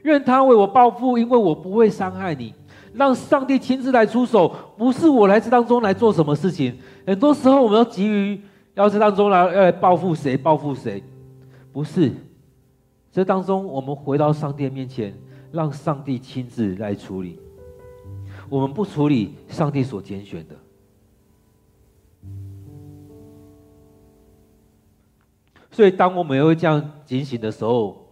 [0.04, 2.54] 愿他为我报复，因为我不会伤害你。
[2.94, 6.78] 让上帝亲自来出手，不是我来这当中来做什么事情。
[7.08, 8.40] 很多时候，我们要急于
[8.76, 11.04] 要这当中来要来报复谁，报复谁，
[11.72, 12.12] 不是。
[13.12, 15.14] 这当中，我们回到上帝面前，
[15.52, 17.40] 让上帝亲自来处理。
[18.50, 20.56] 我们不处理上帝所拣选的，
[25.72, 28.06] 所以当我们又会这样警醒的时候，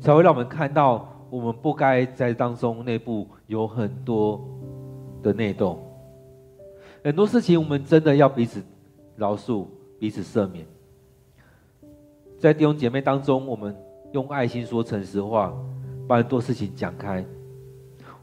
[0.00, 1.06] 才会让我们看到。
[1.30, 4.44] 我们不该在当中内部有很多
[5.22, 5.78] 的内斗，
[7.04, 8.60] 很多事情我们真的要彼此
[9.16, 9.64] 饶恕、
[9.98, 10.66] 彼此赦免。
[12.36, 13.76] 在弟兄姐妹当中，我们
[14.12, 15.54] 用爱心说诚实话，
[16.08, 17.24] 把很多事情讲开，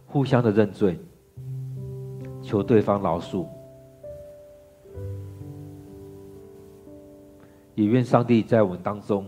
[0.05, 0.99] 互相的认罪，
[2.41, 3.45] 求对方饶恕，
[7.75, 9.25] 也愿上帝在我们当中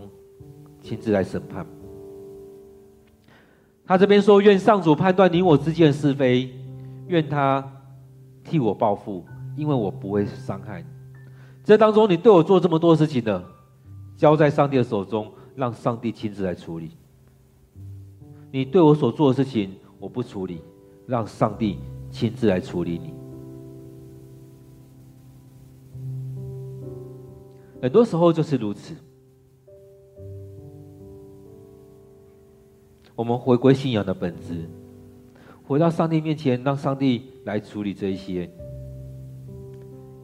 [0.82, 1.64] 亲自来审判。
[3.90, 6.48] 他这边说：“愿上主判断你我之间的是非，
[7.08, 7.60] 愿他
[8.44, 9.24] 替我报复，
[9.56, 10.86] 因为我不会伤害你。
[11.64, 13.44] 这当中，你对我做这么多事情的，
[14.16, 16.92] 交在上帝的手中，让上帝亲自来处理。
[18.52, 20.62] 你对我所做的事情，我不处理，
[21.08, 21.80] 让上帝
[22.12, 23.12] 亲自来处理你。
[27.82, 28.94] 很多时候就是如此。”
[33.20, 34.66] 我们回归信仰的本质，
[35.66, 38.48] 回到上帝面前，让上帝来处理这一些。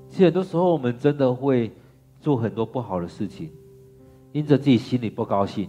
[0.08, 1.70] 其实很多时候，我们真的会
[2.22, 3.50] 做很多不好的事情，
[4.32, 5.68] 因着自己心里不高兴，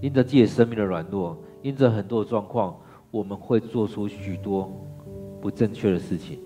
[0.00, 2.76] 因着自己生命的软弱，因着很多的状况，
[3.12, 4.68] 我们会做出许多
[5.40, 6.40] 不正确的事情。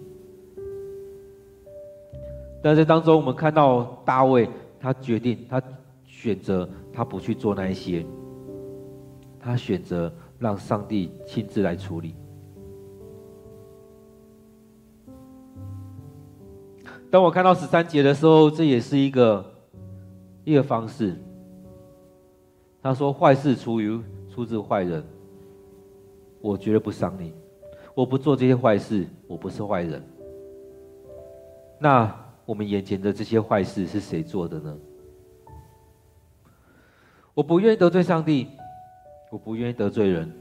[2.63, 4.47] 但在当中，我们看到大卫，
[4.79, 5.63] 他决定，他
[6.05, 8.05] 选择，他不去做那一些，
[9.47, 12.17] 他选择让上帝亲自来处理。
[17.11, 19.55] 当我看到十三节的时候，这也是一个
[20.43, 21.17] 一个方式。
[22.83, 25.05] 他说：“坏事出于出自坏人，
[26.41, 27.33] 我绝对不伤你，
[27.95, 30.03] 我不做这些坏事，我不是坏人。”
[31.79, 32.27] 那。
[32.47, 34.79] 我们眼前的这些坏事是谁做的呢？
[37.35, 38.47] 我不愿意得罪上帝，
[39.31, 40.33] 我不愿意得罪人。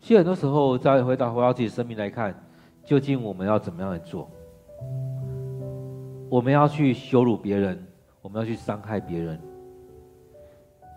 [0.00, 2.34] 其实很多时候，再回到回到自己生命来看，
[2.84, 4.30] 究竟我们要怎么样来做？
[6.28, 7.78] 我们要去羞辱别人，
[8.20, 9.40] 我们要去伤害别人。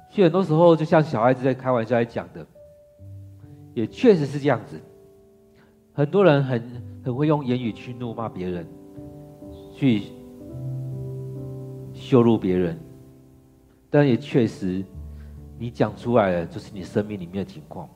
[0.10, 2.46] 其实很多时候，就像小孩子在开玩笑来讲的，
[3.74, 4.80] 也确实是这样子。
[5.94, 6.86] 很多人很。
[7.06, 8.66] 很会用言语去怒骂别人，
[9.76, 10.06] 去
[11.94, 12.80] 羞辱别人，
[13.92, 14.84] 但也确实，
[15.58, 17.90] 你讲出来的，就是你生命里面的情况。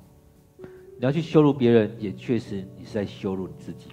[0.98, 3.89] 你要去羞辱别人，也确实你是在羞辱你自己。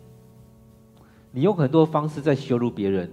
[1.33, 3.11] 你用很多方式在羞辱别人，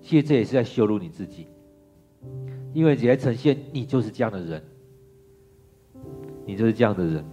[0.00, 1.46] 其实这也是在羞辱你自己，
[2.72, 4.62] 因为你在呈现你就是这样的人，
[6.44, 7.24] 你就是这样的人。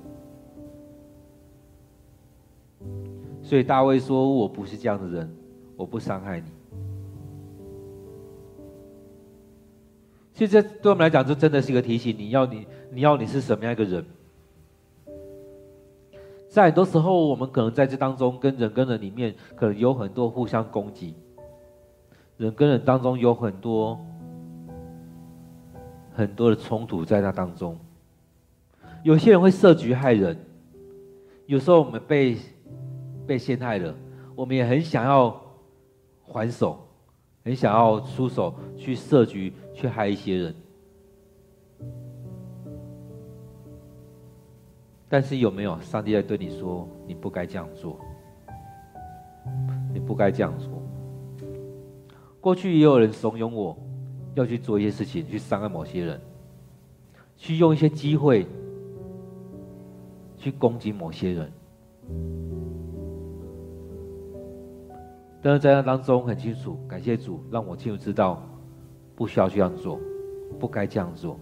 [3.41, 5.36] 所以大卫说：“我不是这样的人，
[5.76, 6.47] 我不伤害你。”
[10.34, 12.15] 其实对我们来讲，这真的是一个提醒。
[12.17, 14.06] 你要你，你要你是什么样一个人？
[16.50, 21.15] 在很多时候，我们可能在这当中，跟人跟人里面，可能有很多互相攻击。
[22.38, 24.00] 人跟人当中有很多
[26.13, 27.78] 很多的冲突，在那当中，
[29.04, 30.38] 有些人会设局害人。
[31.46, 32.38] 有时候我们被。
[33.26, 33.96] 被陷害了，
[34.36, 35.41] 我们也很想要
[36.24, 36.86] 还手，
[37.43, 40.56] 很想要出手去设局，去害一些人。
[45.10, 47.99] 但是有没有上帝在对你说，你不该这样做？
[49.93, 50.82] 你不该这样做。
[52.41, 53.77] 过去也有人怂恿我，
[54.34, 56.19] 要去做一些事情，去伤害某些人，
[57.38, 58.47] 去用一些机会
[60.38, 61.51] 去攻击某些人。
[65.45, 68.41] 但是在那当中很清楚，感谢主让我清楚知道，
[69.13, 69.99] 不需要这样做，
[70.58, 71.38] 不该这样做。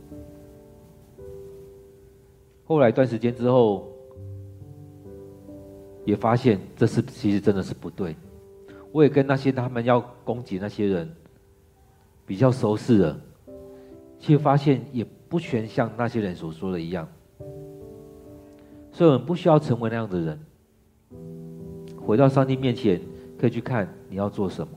[2.66, 3.88] 后来一段时间之后，
[6.04, 8.16] 也发现这是其实真的是不对。
[8.92, 11.08] 我也跟那些他们要攻击那些人
[12.26, 13.22] 比较熟识了，
[14.18, 17.08] 却发现也不全像那些人所说的一样。
[18.92, 20.40] 所以我们不需要成为那样的人，
[22.02, 23.00] 回到上帝面前。
[23.42, 24.72] 可以去看你要做什么？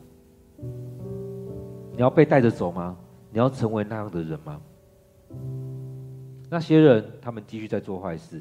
[1.93, 2.97] 你要被带着走吗？
[3.31, 4.59] 你要成为那样的人吗？
[6.49, 8.41] 那些人他们继续在做坏事。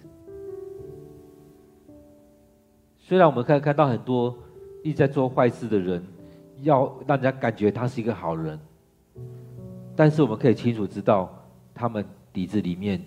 [3.00, 4.34] 虽然我们可以看到很多
[4.82, 6.02] 一直在做坏事的人，
[6.62, 8.58] 要让人家感觉他是一个好人，
[9.94, 11.30] 但是我们可以清楚知道，
[11.74, 13.04] 他们底子里面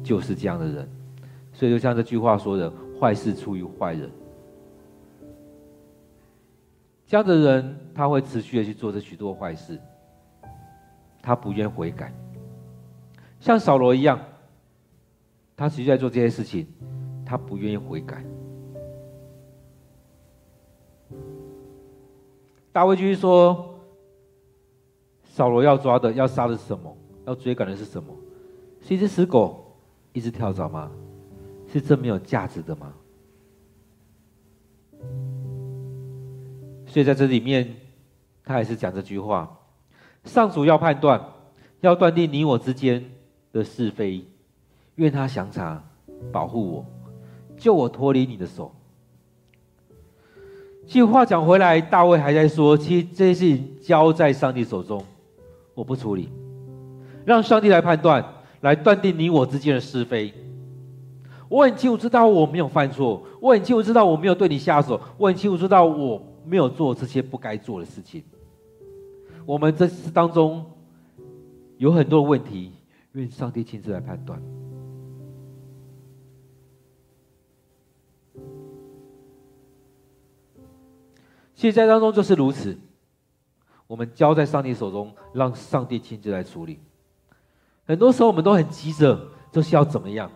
[0.00, 0.88] 就是这样的人。
[1.52, 4.08] 所以就像这句话说的：“坏事出于坏人。”
[7.06, 9.78] 这样的人，他会持续的去做这许多坏事，
[11.22, 12.12] 他不愿悔改，
[13.40, 14.18] 像扫罗一样，
[15.54, 16.66] 他持续在做这些事情，
[17.24, 18.24] 他不愿意悔改。
[22.72, 23.78] 大卫继续说
[25.22, 26.96] ：“扫罗要抓的、要杀的是什么？
[27.26, 28.12] 要追赶的是什么？
[28.80, 29.76] 是一只死狗，
[30.12, 30.90] 一只跳蚤吗？
[31.68, 32.92] 是这没有价值的吗？”
[36.94, 37.74] 所以在这里面，
[38.44, 39.58] 他还是讲这句话：
[40.22, 41.20] 上主要判断，
[41.80, 43.04] 要断定你我之间
[43.52, 44.24] 的是非，
[44.94, 45.82] 愿他详查，
[46.30, 46.86] 保护我，
[47.56, 48.72] 救我脱离你的手。
[50.86, 55.04] 其实话讲回来，大卫还在说：其实这些事情交在上帝手中，
[55.74, 56.28] 我不处理，
[57.24, 58.24] 让上帝来判断，
[58.60, 60.32] 来断定你我之间的是非。
[61.48, 66.22] 我很清楚知道我没有犯错，我很清楚知道我没有对你下手，我很清楚知道我。
[66.44, 68.22] 没有做这些不该做的事情，
[69.46, 70.64] 我们这次当中
[71.78, 72.72] 有很多问题，
[73.12, 74.40] 愿上帝亲自来判断。
[81.54, 82.76] 现在当中就是如此，
[83.86, 86.78] 我们交在上帝手中，让上帝亲自来处理。
[87.86, 90.30] 很多时候我们都很急着，就是要怎么样？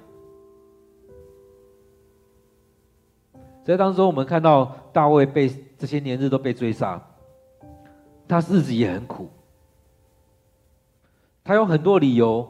[3.65, 7.01] 在当中，我们看到大卫被这些年日都被追杀，
[8.27, 9.31] 他日子也很苦。
[11.45, 12.47] 他有很多理由，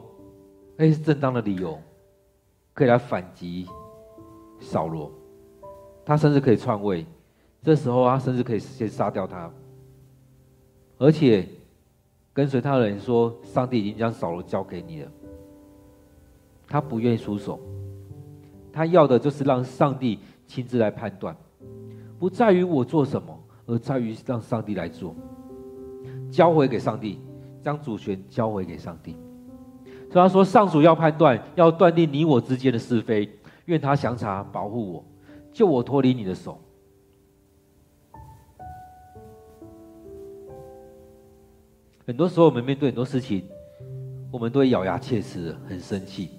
[0.75, 1.79] 那是正当的理由，
[2.73, 3.67] 可以来反击
[4.59, 5.11] 扫罗。
[6.03, 7.05] 他甚至可以篡位，
[7.61, 9.49] 这时候他甚至可以先杀掉他，
[10.97, 11.47] 而且
[12.33, 15.11] 跟随他的人说：“上帝已经将扫罗交给你了。”
[16.67, 17.59] 他不愿意出手，
[18.73, 21.35] 他要的就是让上帝亲自来判断，
[22.19, 25.15] 不在于我做什么，而在于让上帝来做，
[26.29, 27.21] 交回给上帝，
[27.61, 29.15] 将主权交回给上帝。
[30.11, 33.29] 所以他说：“上主要判断，要断定你我之间的是非，
[33.65, 35.05] 愿他详查保护我，
[35.53, 36.59] 救我脱离你的手。”
[42.05, 43.47] 很多时候，我们面对很多事情，
[44.31, 46.31] 我们都会咬牙切齿，很生气。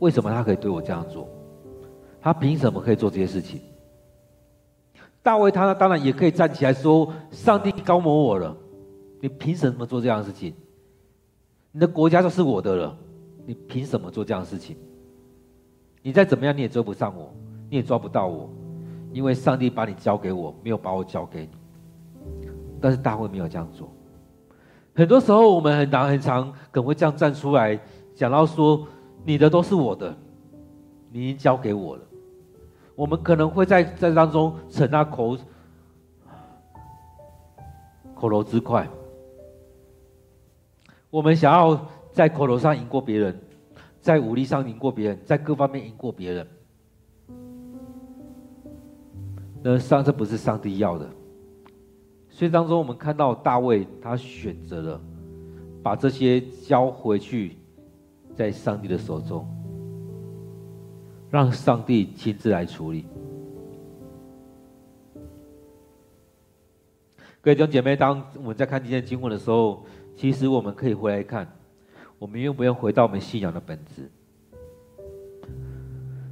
[0.00, 1.26] 为什么他可以对我这样做？
[2.20, 3.60] 他凭什么可以做这些事情？
[5.24, 8.54] 大卫他当然也可以站起来说：“上帝膏抹我了，
[9.20, 10.54] 你凭什么做这样的事情？
[11.72, 12.96] 你的国家就是我的了，
[13.46, 14.76] 你凭什么做这样的事情？
[16.02, 17.34] 你再怎么样你也追不上我，
[17.70, 18.50] 你也抓不到我，
[19.12, 21.48] 因为上帝把你交给我，没有把我交给你。
[22.78, 23.90] 但是大卫没有这样做。
[24.94, 27.80] 很多时候我们很难很常可能会这样站出来
[28.14, 28.86] 讲到说。”
[29.26, 30.14] 你的都是我的，
[31.10, 32.02] 你已经交给我了。
[32.94, 35.36] 我们可能会在在当中逞那口
[38.14, 38.88] 口头之快，
[41.10, 43.38] 我们想要在口头上赢过别人，
[44.00, 46.46] 在武力上赢过别人，在各方面赢过别人。
[49.62, 51.08] 那上这不是上帝要的。
[52.28, 55.00] 所以当中我们看到大卫他选择了
[55.82, 57.58] 把这些交回去。
[58.36, 59.46] 在上帝的手中，
[61.34, 63.04] 让上帝亲自来处理。
[67.40, 71.44] 各位弟兄姐妹，当我们在看今天经文的时候，其实我们可以回来看，
[72.20, 74.08] 我们愿不愿回到我们信仰的本质？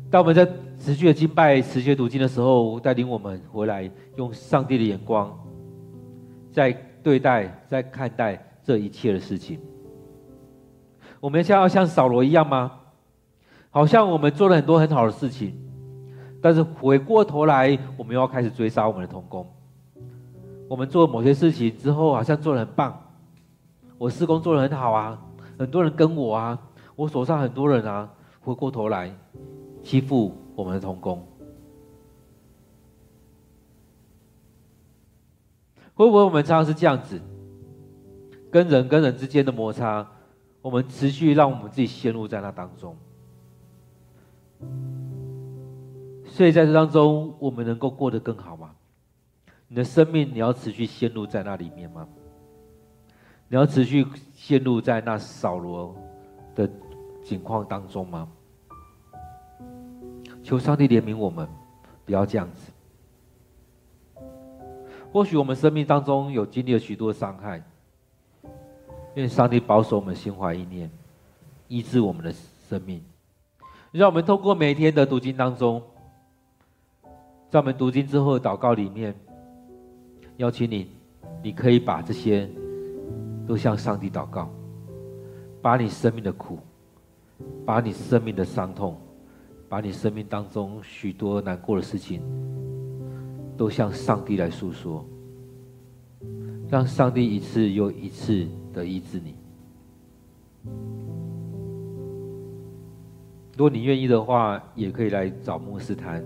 [0.09, 0.49] 当我们在
[0.79, 5.37] 持续的敬拜、持续的读经的时候，带领我们回来，用上帝的眼光，
[6.53, 6.71] 在
[7.03, 9.59] 对待、在看待这一切的事情。
[11.19, 12.79] 我们现在要像扫罗一样吗？
[13.73, 15.59] 好像我们做了很多很好的事情，
[16.43, 19.51] 但是回过头来，我们又要开始追杀我们的同工。
[20.69, 23.03] 我们做某些事情之后，好像做的很棒，
[23.97, 25.19] 我施工做的很好啊，
[25.59, 26.59] 很多人跟我啊，
[26.97, 28.11] 我手上很多人啊，
[28.43, 29.11] 回过头来
[29.83, 31.27] 欺负我们的同工。
[35.95, 37.19] 会不会我们常常是这样子，
[38.51, 40.07] 跟人跟人之间的摩擦？
[40.61, 42.95] 我们持续让我们自己陷入在那当中，
[46.27, 48.71] 所以在这当中，我们能够过得更好吗？
[49.69, 52.09] 你的生命，你要持续陷入在那里面吗？
[53.49, 55.95] 你要持续陷入在那扫罗
[56.55, 56.69] 的
[57.23, 58.29] 境况当中吗？
[60.43, 61.47] 求上帝怜悯我们，
[62.05, 62.73] 不要这样子。
[65.13, 67.63] 或许我们生命当中有经历了许多伤害。
[69.15, 70.91] 愿上帝保守我们心怀意念，
[71.69, 72.33] 医治我们的
[72.69, 73.03] 生命。
[73.93, 75.83] 让我们透过每天的读经当中，
[77.51, 79.15] 在我们读经之后的祷告里面，
[80.39, 80.89] 邀请你，
[81.43, 82.49] 你可以把这些
[83.47, 84.51] 都向上帝祷告，
[85.61, 86.59] 把你生命的苦，
[87.67, 88.97] 把你生命的伤痛，
[89.69, 92.23] 把你生命当中许多难过的事情，
[93.57, 95.05] 都向上帝来诉说，
[96.69, 98.49] 让上帝一次又一次。
[98.73, 99.35] 的医治你。
[103.57, 106.25] 如果你愿意的话，也可以来找牧师谈，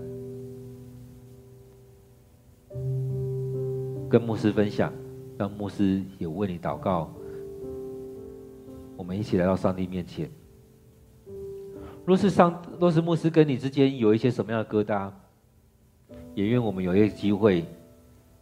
[4.09, 4.91] 跟牧师分享，
[5.37, 7.11] 让牧师也为你祷告。
[8.95, 10.29] 我们一起来到上帝面前。
[12.05, 15.11] 若是上，若是牧师跟你之间有一些什么样的疙瘩，
[16.33, 17.65] 也愿我们有一个机会，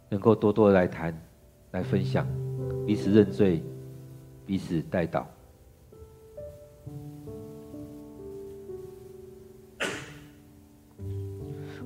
[0.08, 1.12] 能够多多来谈，
[1.72, 2.26] 来分享，
[2.86, 3.62] 彼此认罪。
[4.46, 5.24] 彼此代祷，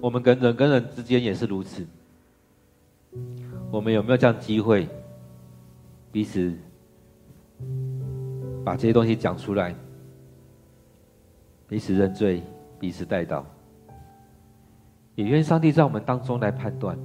[0.00, 1.86] 我们跟人跟人之间也是如此。
[3.70, 4.88] 我们有没有这样机会，
[6.10, 6.52] 彼此
[8.64, 9.74] 把这些东西讲出来，
[11.68, 12.42] 彼此认罪，
[12.78, 13.44] 彼此代祷，
[15.14, 16.98] 也愿上帝在我们当中来判断，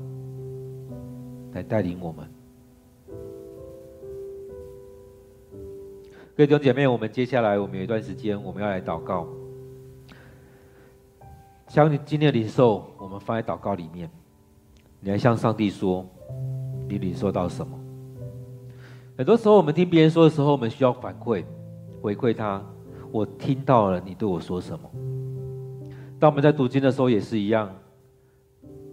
[1.53, 2.27] 来带领我们。
[6.35, 9.27] 各位弟兄姐妹，我们接下来我们有一段时间，我们要来祷告。
[11.75, 14.09] 将你今天的领受，我们放在祷告里面。
[15.01, 16.05] 你来向上帝说，
[16.87, 17.77] 你领受到什么？
[19.17, 21.43] 很多时候，我们听别人说的时候，我们需要反馈，
[22.01, 22.63] 回馈他。
[23.11, 24.89] 我听到了你对我说什么？
[26.17, 27.69] 当我们在读经的时候也是一样，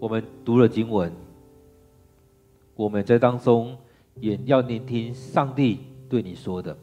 [0.01, 1.13] 我们读了经文，
[2.75, 3.79] 我们在当中
[4.17, 6.77] 也要聆听上帝对你说的。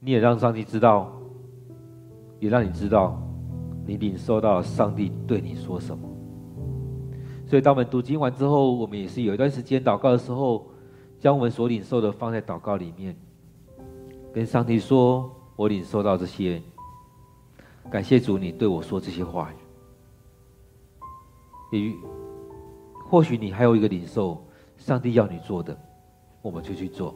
[0.00, 1.12] 你也让上帝知道，
[2.40, 3.22] 也让你知道，
[3.86, 6.08] 你领受到上帝对你说什么。
[7.46, 10.66] 所以，当我们读经完之后，我们也是有一段时间祷告的时候，
[11.18, 13.16] 将我们所领受的放在祷告里面，
[14.32, 16.62] 跟上帝说：“我领受到这些，
[17.90, 19.56] 感谢主，你对我说这些话语。”
[21.76, 21.92] 也
[23.08, 24.42] 或许你还有一个领受，
[24.76, 25.76] 上帝要你做的，
[26.40, 27.14] 我们就去做。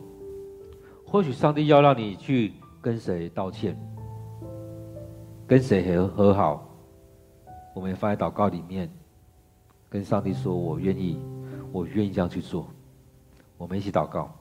[1.07, 2.53] 或许上帝要让你去。
[2.79, 3.77] 跟谁道歉？
[5.47, 6.69] 跟谁和和好？
[7.73, 8.91] 我们也放在祷告里面，
[9.89, 11.21] 跟上帝说：“我愿意，
[11.71, 12.67] 我愿意这样去做。”
[13.57, 14.35] 我们一起祷告。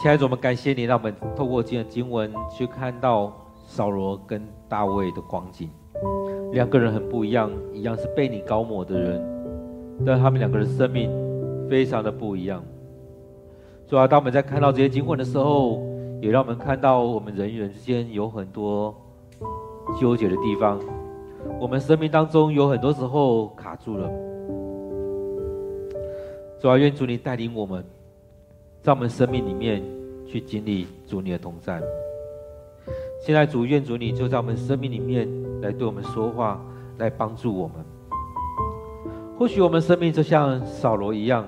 [0.00, 3.32] 亲爱的主，我们感谢你，让我们透过今天的经文去看到
[3.66, 5.68] 扫罗跟大卫的光景。
[6.52, 9.20] 两个人很不一样，一样是被你膏抹的人，
[10.06, 11.10] 但他们两个人生命
[11.68, 12.62] 非常的不一样。
[13.88, 15.82] 主啊，当我们在看到这些经文的时候，
[16.22, 18.94] 也让我们看到我们人与人之间有很多
[20.00, 20.78] 纠结的地方。
[21.58, 24.08] 我们生命当中有很多时候卡住了。
[26.60, 27.84] 主啊，愿主你带领我们。
[28.82, 29.82] 在我们生命里面
[30.26, 31.82] 去经历主你的同在。
[33.20, 35.28] 现在主愿主你就在我们生命里面
[35.60, 36.60] 来对我们说话，
[36.98, 37.76] 来帮助我们。
[39.36, 41.46] 或许我们生命就像扫罗一样，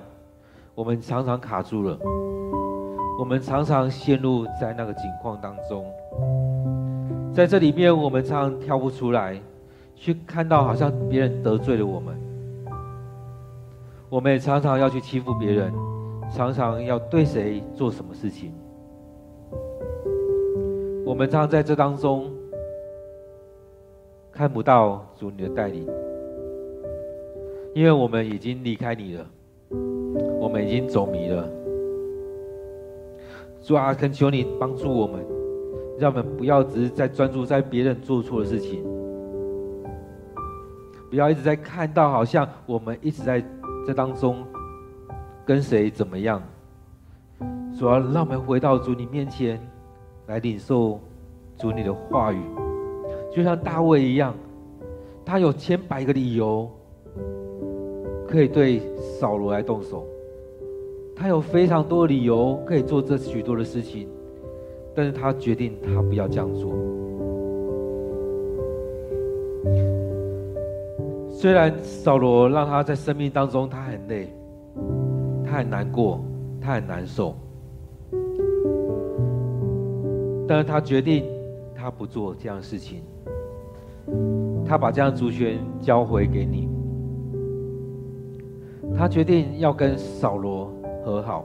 [0.75, 1.99] 我们常常卡住了，
[3.19, 5.85] 我们常常陷入在那个境况当中。
[7.33, 9.41] 在这里面，我们常常跳不出来，
[9.95, 12.21] 去看到好像别人得罪了我们，
[14.09, 15.73] 我们也常常要去欺负别人。
[16.33, 18.53] 常常要对谁做什么事情，
[21.05, 22.31] 我们常常在这当中
[24.31, 25.87] 看不到主你的带领，
[27.75, 29.27] 因为我们已经离开你了，
[30.41, 31.47] 我们已经走迷了。
[33.61, 35.21] 主啊，恳求你帮助我们，
[35.99, 38.83] 让我们不要只是在专注在别人做错的事情，
[41.11, 43.45] 不要一直在看到好像我们一直在
[43.87, 44.43] 这当中。
[45.51, 46.41] 跟谁怎么样？
[47.77, 49.61] 主要让我们回到主你面前，
[50.29, 51.01] 来领受
[51.59, 52.41] 主你的话语，
[53.35, 54.33] 就像大卫一样，
[55.25, 56.71] 他有千百个理由
[58.29, 58.81] 可以对
[59.19, 60.07] 扫罗来动手，
[61.17, 64.07] 他有非常多理由可以做这许多的事情，
[64.95, 66.73] 但是他决定他不要这样做。
[71.29, 74.33] 虽然扫罗让他在生命当中他很累。
[75.51, 76.25] 他很难过，
[76.61, 77.35] 他很难受，
[80.47, 81.25] 但是他决定，
[81.75, 83.03] 他不做这样的事情。
[84.65, 86.69] 他把这样的主权交回给你。
[88.97, 90.73] 他决定要跟扫罗
[91.05, 91.45] 和好，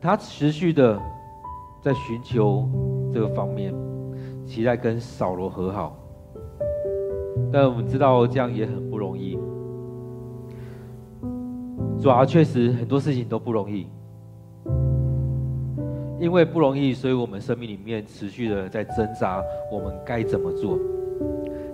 [0.00, 0.98] 他持续的
[1.82, 2.66] 在寻求
[3.12, 3.74] 这个方面，
[4.46, 5.94] 期待跟扫罗和好。
[7.52, 9.38] 但我们知道这样也很不容易。
[12.00, 13.86] 主要确实很多事情都不容易，
[16.18, 20.78] 因为不容易，所以我们生命里面持续的在挣扎，我们该怎么做？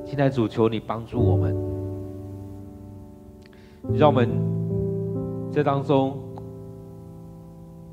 [0.05, 1.57] 现在主求你帮助我们，
[3.95, 4.29] 让我们
[5.53, 6.18] 在当中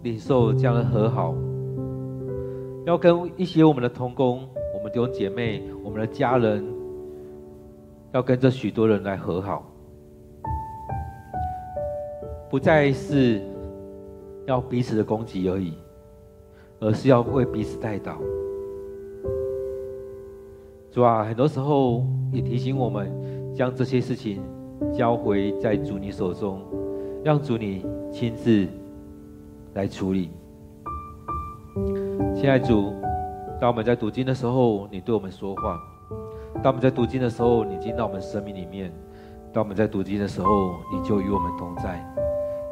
[0.02, 1.36] 领受这样的和好，
[2.86, 6.66] 要跟一些我们的同工，我们弟兄姐妹、我们的家人，
[8.12, 9.64] 要跟这许多人来和好，
[12.54, 13.42] 不再是
[14.46, 15.74] 要彼此的攻击而已，
[16.80, 18.14] 而是要为彼此代祷。
[20.92, 23.12] 主啊，很多时候也提醒我们，
[23.56, 24.40] 将这些事情
[24.96, 26.62] 交回在主你手中，
[27.24, 28.68] 让主你亲自
[29.74, 30.30] 来处理。
[32.36, 32.94] 亲爱主，
[33.60, 35.76] 当我们在读经的时候，你对我们说话；
[36.62, 38.92] 当我们在读经的时候，你进到我们生命里面；
[39.52, 42.08] 当我们在读经的时候，你就与我们同在。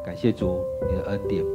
[0.03, 1.45] 感谢主，你的恩典。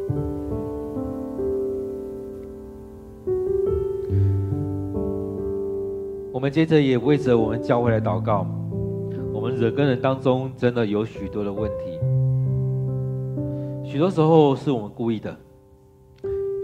[6.32, 8.46] 我们接着也为着我们教会来祷告。
[9.32, 11.98] 我们人跟人当中真的有许多的问题，
[13.90, 15.36] 许多时候是我们故意的。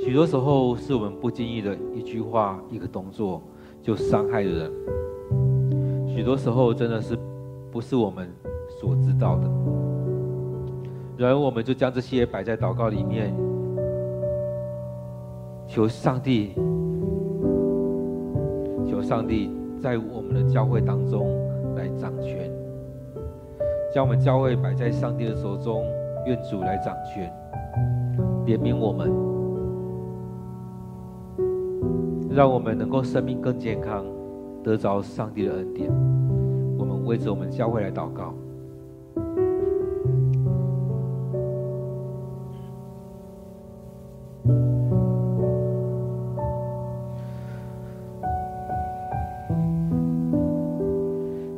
[0.04, 3.42] 许多时候是我们不经意的一句话、一个动作
[3.82, 4.72] 就伤害了人。
[6.08, 7.16] 许多时候真的是
[7.70, 8.28] 不是我们
[8.80, 9.50] 所知道的，
[11.22, 13.32] 然后我们就将这些摆在祷告里面，
[15.68, 16.52] 求上帝，
[18.84, 19.48] 求上帝
[19.80, 21.28] 在我们的教会当中
[21.76, 22.50] 来掌权，
[23.94, 25.84] 将我们教会摆在上帝的手中，
[26.26, 27.32] 愿主来掌权，
[28.44, 29.08] 怜悯我们。
[32.34, 34.04] 让我们能够生命更健康，
[34.64, 35.88] 得着上帝的恩典。
[36.76, 38.34] 我们为着我们教会来祷告。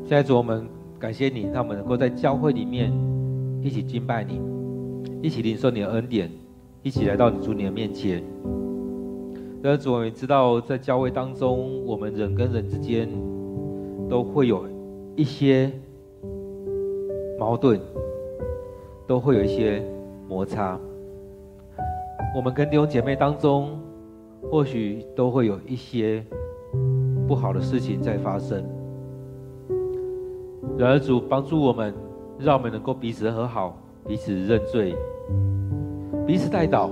[0.07, 0.67] 现在主，我们
[0.99, 2.93] 感谢你，让我们能够在教会里面
[3.63, 4.39] 一起敬拜你，
[5.23, 6.31] 一起领受你的恩典，
[6.83, 8.23] 一起来到你主你的面前。
[9.63, 13.09] 但是主，我们知道，在教会当中，我们人跟人之间
[14.07, 14.69] 都会有
[15.17, 15.73] 一些
[17.39, 17.81] 矛盾，
[19.07, 19.83] 都会有一些
[20.29, 20.79] 摩擦。
[22.37, 23.71] 我们跟弟兄姐妹当中，
[24.51, 26.23] 或许都会有一些
[27.27, 28.63] 不好的事情在发生。
[30.79, 31.95] 然而，主帮助我们，
[32.39, 34.95] 让我们能够彼此和好，彼此认罪，
[36.27, 36.91] 彼此代祷。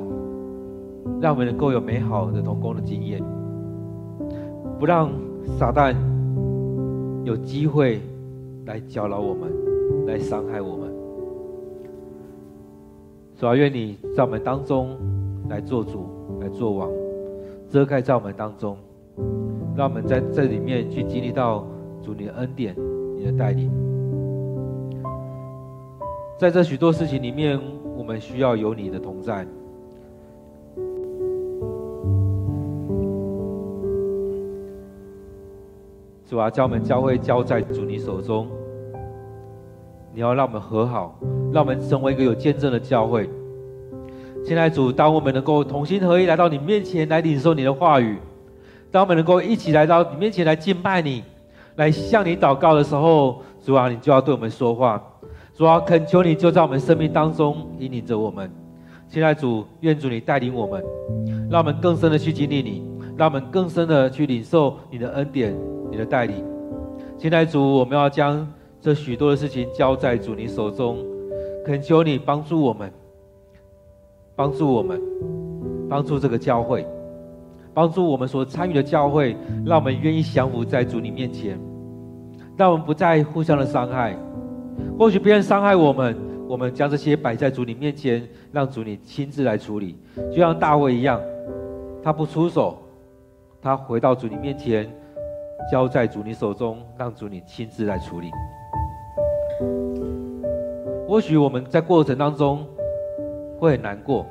[1.20, 3.20] 让我们能够有美好的同工的经验，
[4.78, 5.10] 不让
[5.58, 5.96] 撒旦
[7.24, 8.00] 有机会
[8.66, 9.50] 来搅扰我们，
[10.06, 10.92] 来伤害我们。
[13.36, 14.96] 主啊，愿你在我们当中
[15.48, 16.06] 来做主，
[16.40, 16.88] 来做王，
[17.68, 18.76] 遮盖在我们当中，
[19.76, 21.66] 让我们在这里面去经历到
[22.00, 22.76] 主你的恩典、
[23.22, 23.70] 的带领。
[26.38, 27.60] 在这许多事情里面，
[27.96, 29.46] 我们需要有你的同在。
[36.28, 38.48] 主啊，将我们教会交在主你手中。
[40.14, 41.18] 你要让我们和好，
[41.52, 43.28] 让我们成为一个有见证的教会。
[44.44, 48.18] 现在主，当我们能够同心合一来到你面前来领受你的话语，
[48.90, 51.22] 当我们能够一起来到你面前来敬拜你，
[51.76, 55.02] 来向你祷告的时候，主啊，你就要对我们说话。
[55.54, 58.50] 主啊，恳求你就在我们生命当中引领着我们。
[59.08, 60.82] 现在主，愿主你带领我们，
[61.50, 62.82] 让我们更深的去经历你，
[63.16, 65.54] 让我们更深的去领受你的恩典。
[65.90, 66.42] 你的带领，
[67.18, 68.50] 现在主，我们要将
[68.80, 70.96] 这许多的事情交在主你手中，
[71.66, 72.90] 恳求你帮助我们，
[74.34, 74.98] 帮助我们，
[75.90, 76.86] 帮助这个教会，
[77.74, 81.58] 帮助我们所参与的教会，让我们愿意降服在主你面前，
[82.56, 84.16] 让我们不再互相的伤害。
[84.98, 86.16] 或许别人伤害我们，
[86.48, 89.98] 我们将这些摆在主你面前，让主你亲自来处理，
[90.30, 91.20] 就像大卫一样，
[92.02, 92.78] 他不出手，
[93.60, 94.88] 他回到主你面前。
[95.70, 98.32] 交在主你手中，让主你亲自来处理。
[101.06, 102.66] 或许我们在过程当中
[103.60, 104.26] 会很难过，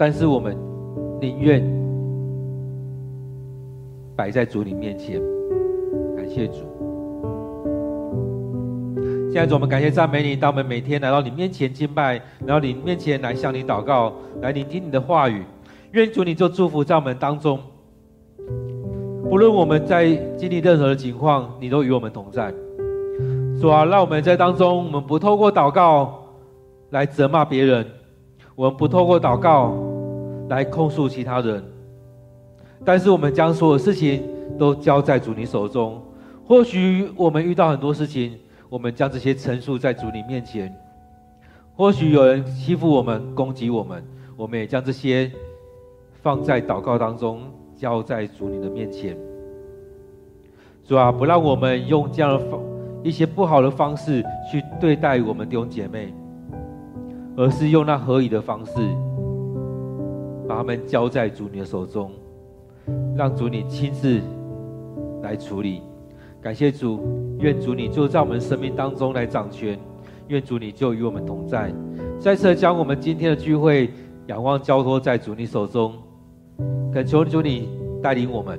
[0.00, 0.56] 但是我们
[1.20, 1.62] 宁愿
[4.16, 5.20] 摆在主你面前，
[6.16, 6.60] 感谢主。
[9.30, 15.44] 现在主，我们感谢赞美你，当我们每天来到你面前敬拜，来到你面前来向你祷告，来聆听你的话语，
[15.90, 17.58] 愿主你就祝福在我们当中。
[19.28, 22.50] 不论我们在经历任何的情况，你都与我们同在。
[23.60, 26.24] 主啊，让我们在当中，我们不透过祷告
[26.88, 27.86] 来责骂别人，
[28.54, 29.74] 我们不透过祷告
[30.50, 31.64] 来控诉其他人，
[32.84, 34.22] 但是我们将所有事情
[34.58, 36.02] 都交在主你手中。
[36.44, 38.36] 或许我们遇到很多事情，
[38.68, 40.70] 我们将这些陈述在主你面前。
[41.74, 44.04] 或许有人欺负我们、攻击我们，
[44.36, 45.32] 我们也将这些
[46.20, 47.40] 放在祷告当中。
[47.80, 49.16] 交在主你的面前。
[50.84, 52.60] 主啊，不让我们用这样的方
[53.02, 54.22] 一些不好的方式
[54.52, 56.12] 去对待我们弟兄姐妹，
[57.38, 58.72] 而是用那合宜的方式，
[60.50, 62.10] 把他们交在主你的手中，
[63.14, 64.20] 让主你亲自
[65.22, 65.80] 来处理。
[66.42, 66.98] 感谢主，
[67.38, 69.78] 愿主你就在我们生命当中来掌权，
[70.26, 71.72] 愿主你就与我们同在。
[72.18, 73.90] 再次将我们今天的聚会
[74.26, 75.94] 仰望交托在主你手中，
[76.92, 77.68] 恳求主你
[78.02, 78.58] 带领我们，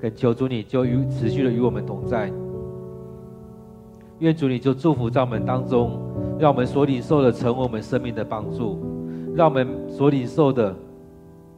[0.00, 2.32] 恳求主你就与持续的与我们同在。
[4.18, 6.00] 愿主你就祝福在我们当中，
[6.36, 8.76] 让我们所领受的成为我们生命的帮助，
[9.36, 10.74] 让我们所领受的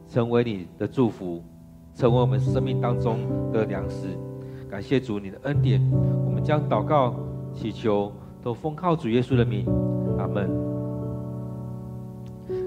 [0.09, 1.41] 成为你的祝福，
[1.93, 3.19] 成为我们生命当中
[3.53, 4.07] 的粮食。
[4.67, 5.79] 感谢主你的恩典，
[6.25, 7.13] 我们将祷告
[7.53, 9.65] 祈求都奉靠主耶稣的名，
[10.17, 10.49] 阿门。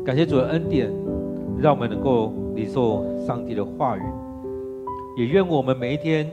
[0.05, 0.89] 感谢主的恩典，
[1.59, 4.03] 让我们能够领受上帝的话语，
[5.17, 6.31] 也愿我们每一天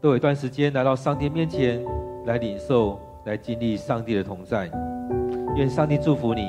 [0.00, 1.80] 都有一段时间来到上帝面前
[2.26, 4.68] 来领受、来经历上帝的同在。
[5.56, 6.42] 愿上帝祝福你，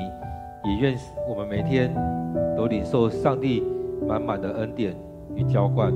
[0.64, 0.96] 也愿
[1.28, 1.92] 我们每天
[2.56, 3.64] 都领受上帝
[4.06, 4.96] 满满的恩典
[5.34, 5.92] 与浇灌。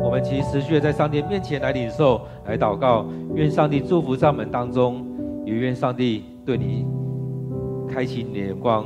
[0.00, 5.06] 我们其实持续在上帝面前来领受、来祷告，愿上帝祝福在我们当中，
[5.46, 6.86] 也愿上帝对你
[7.88, 8.84] 开启你的眼光。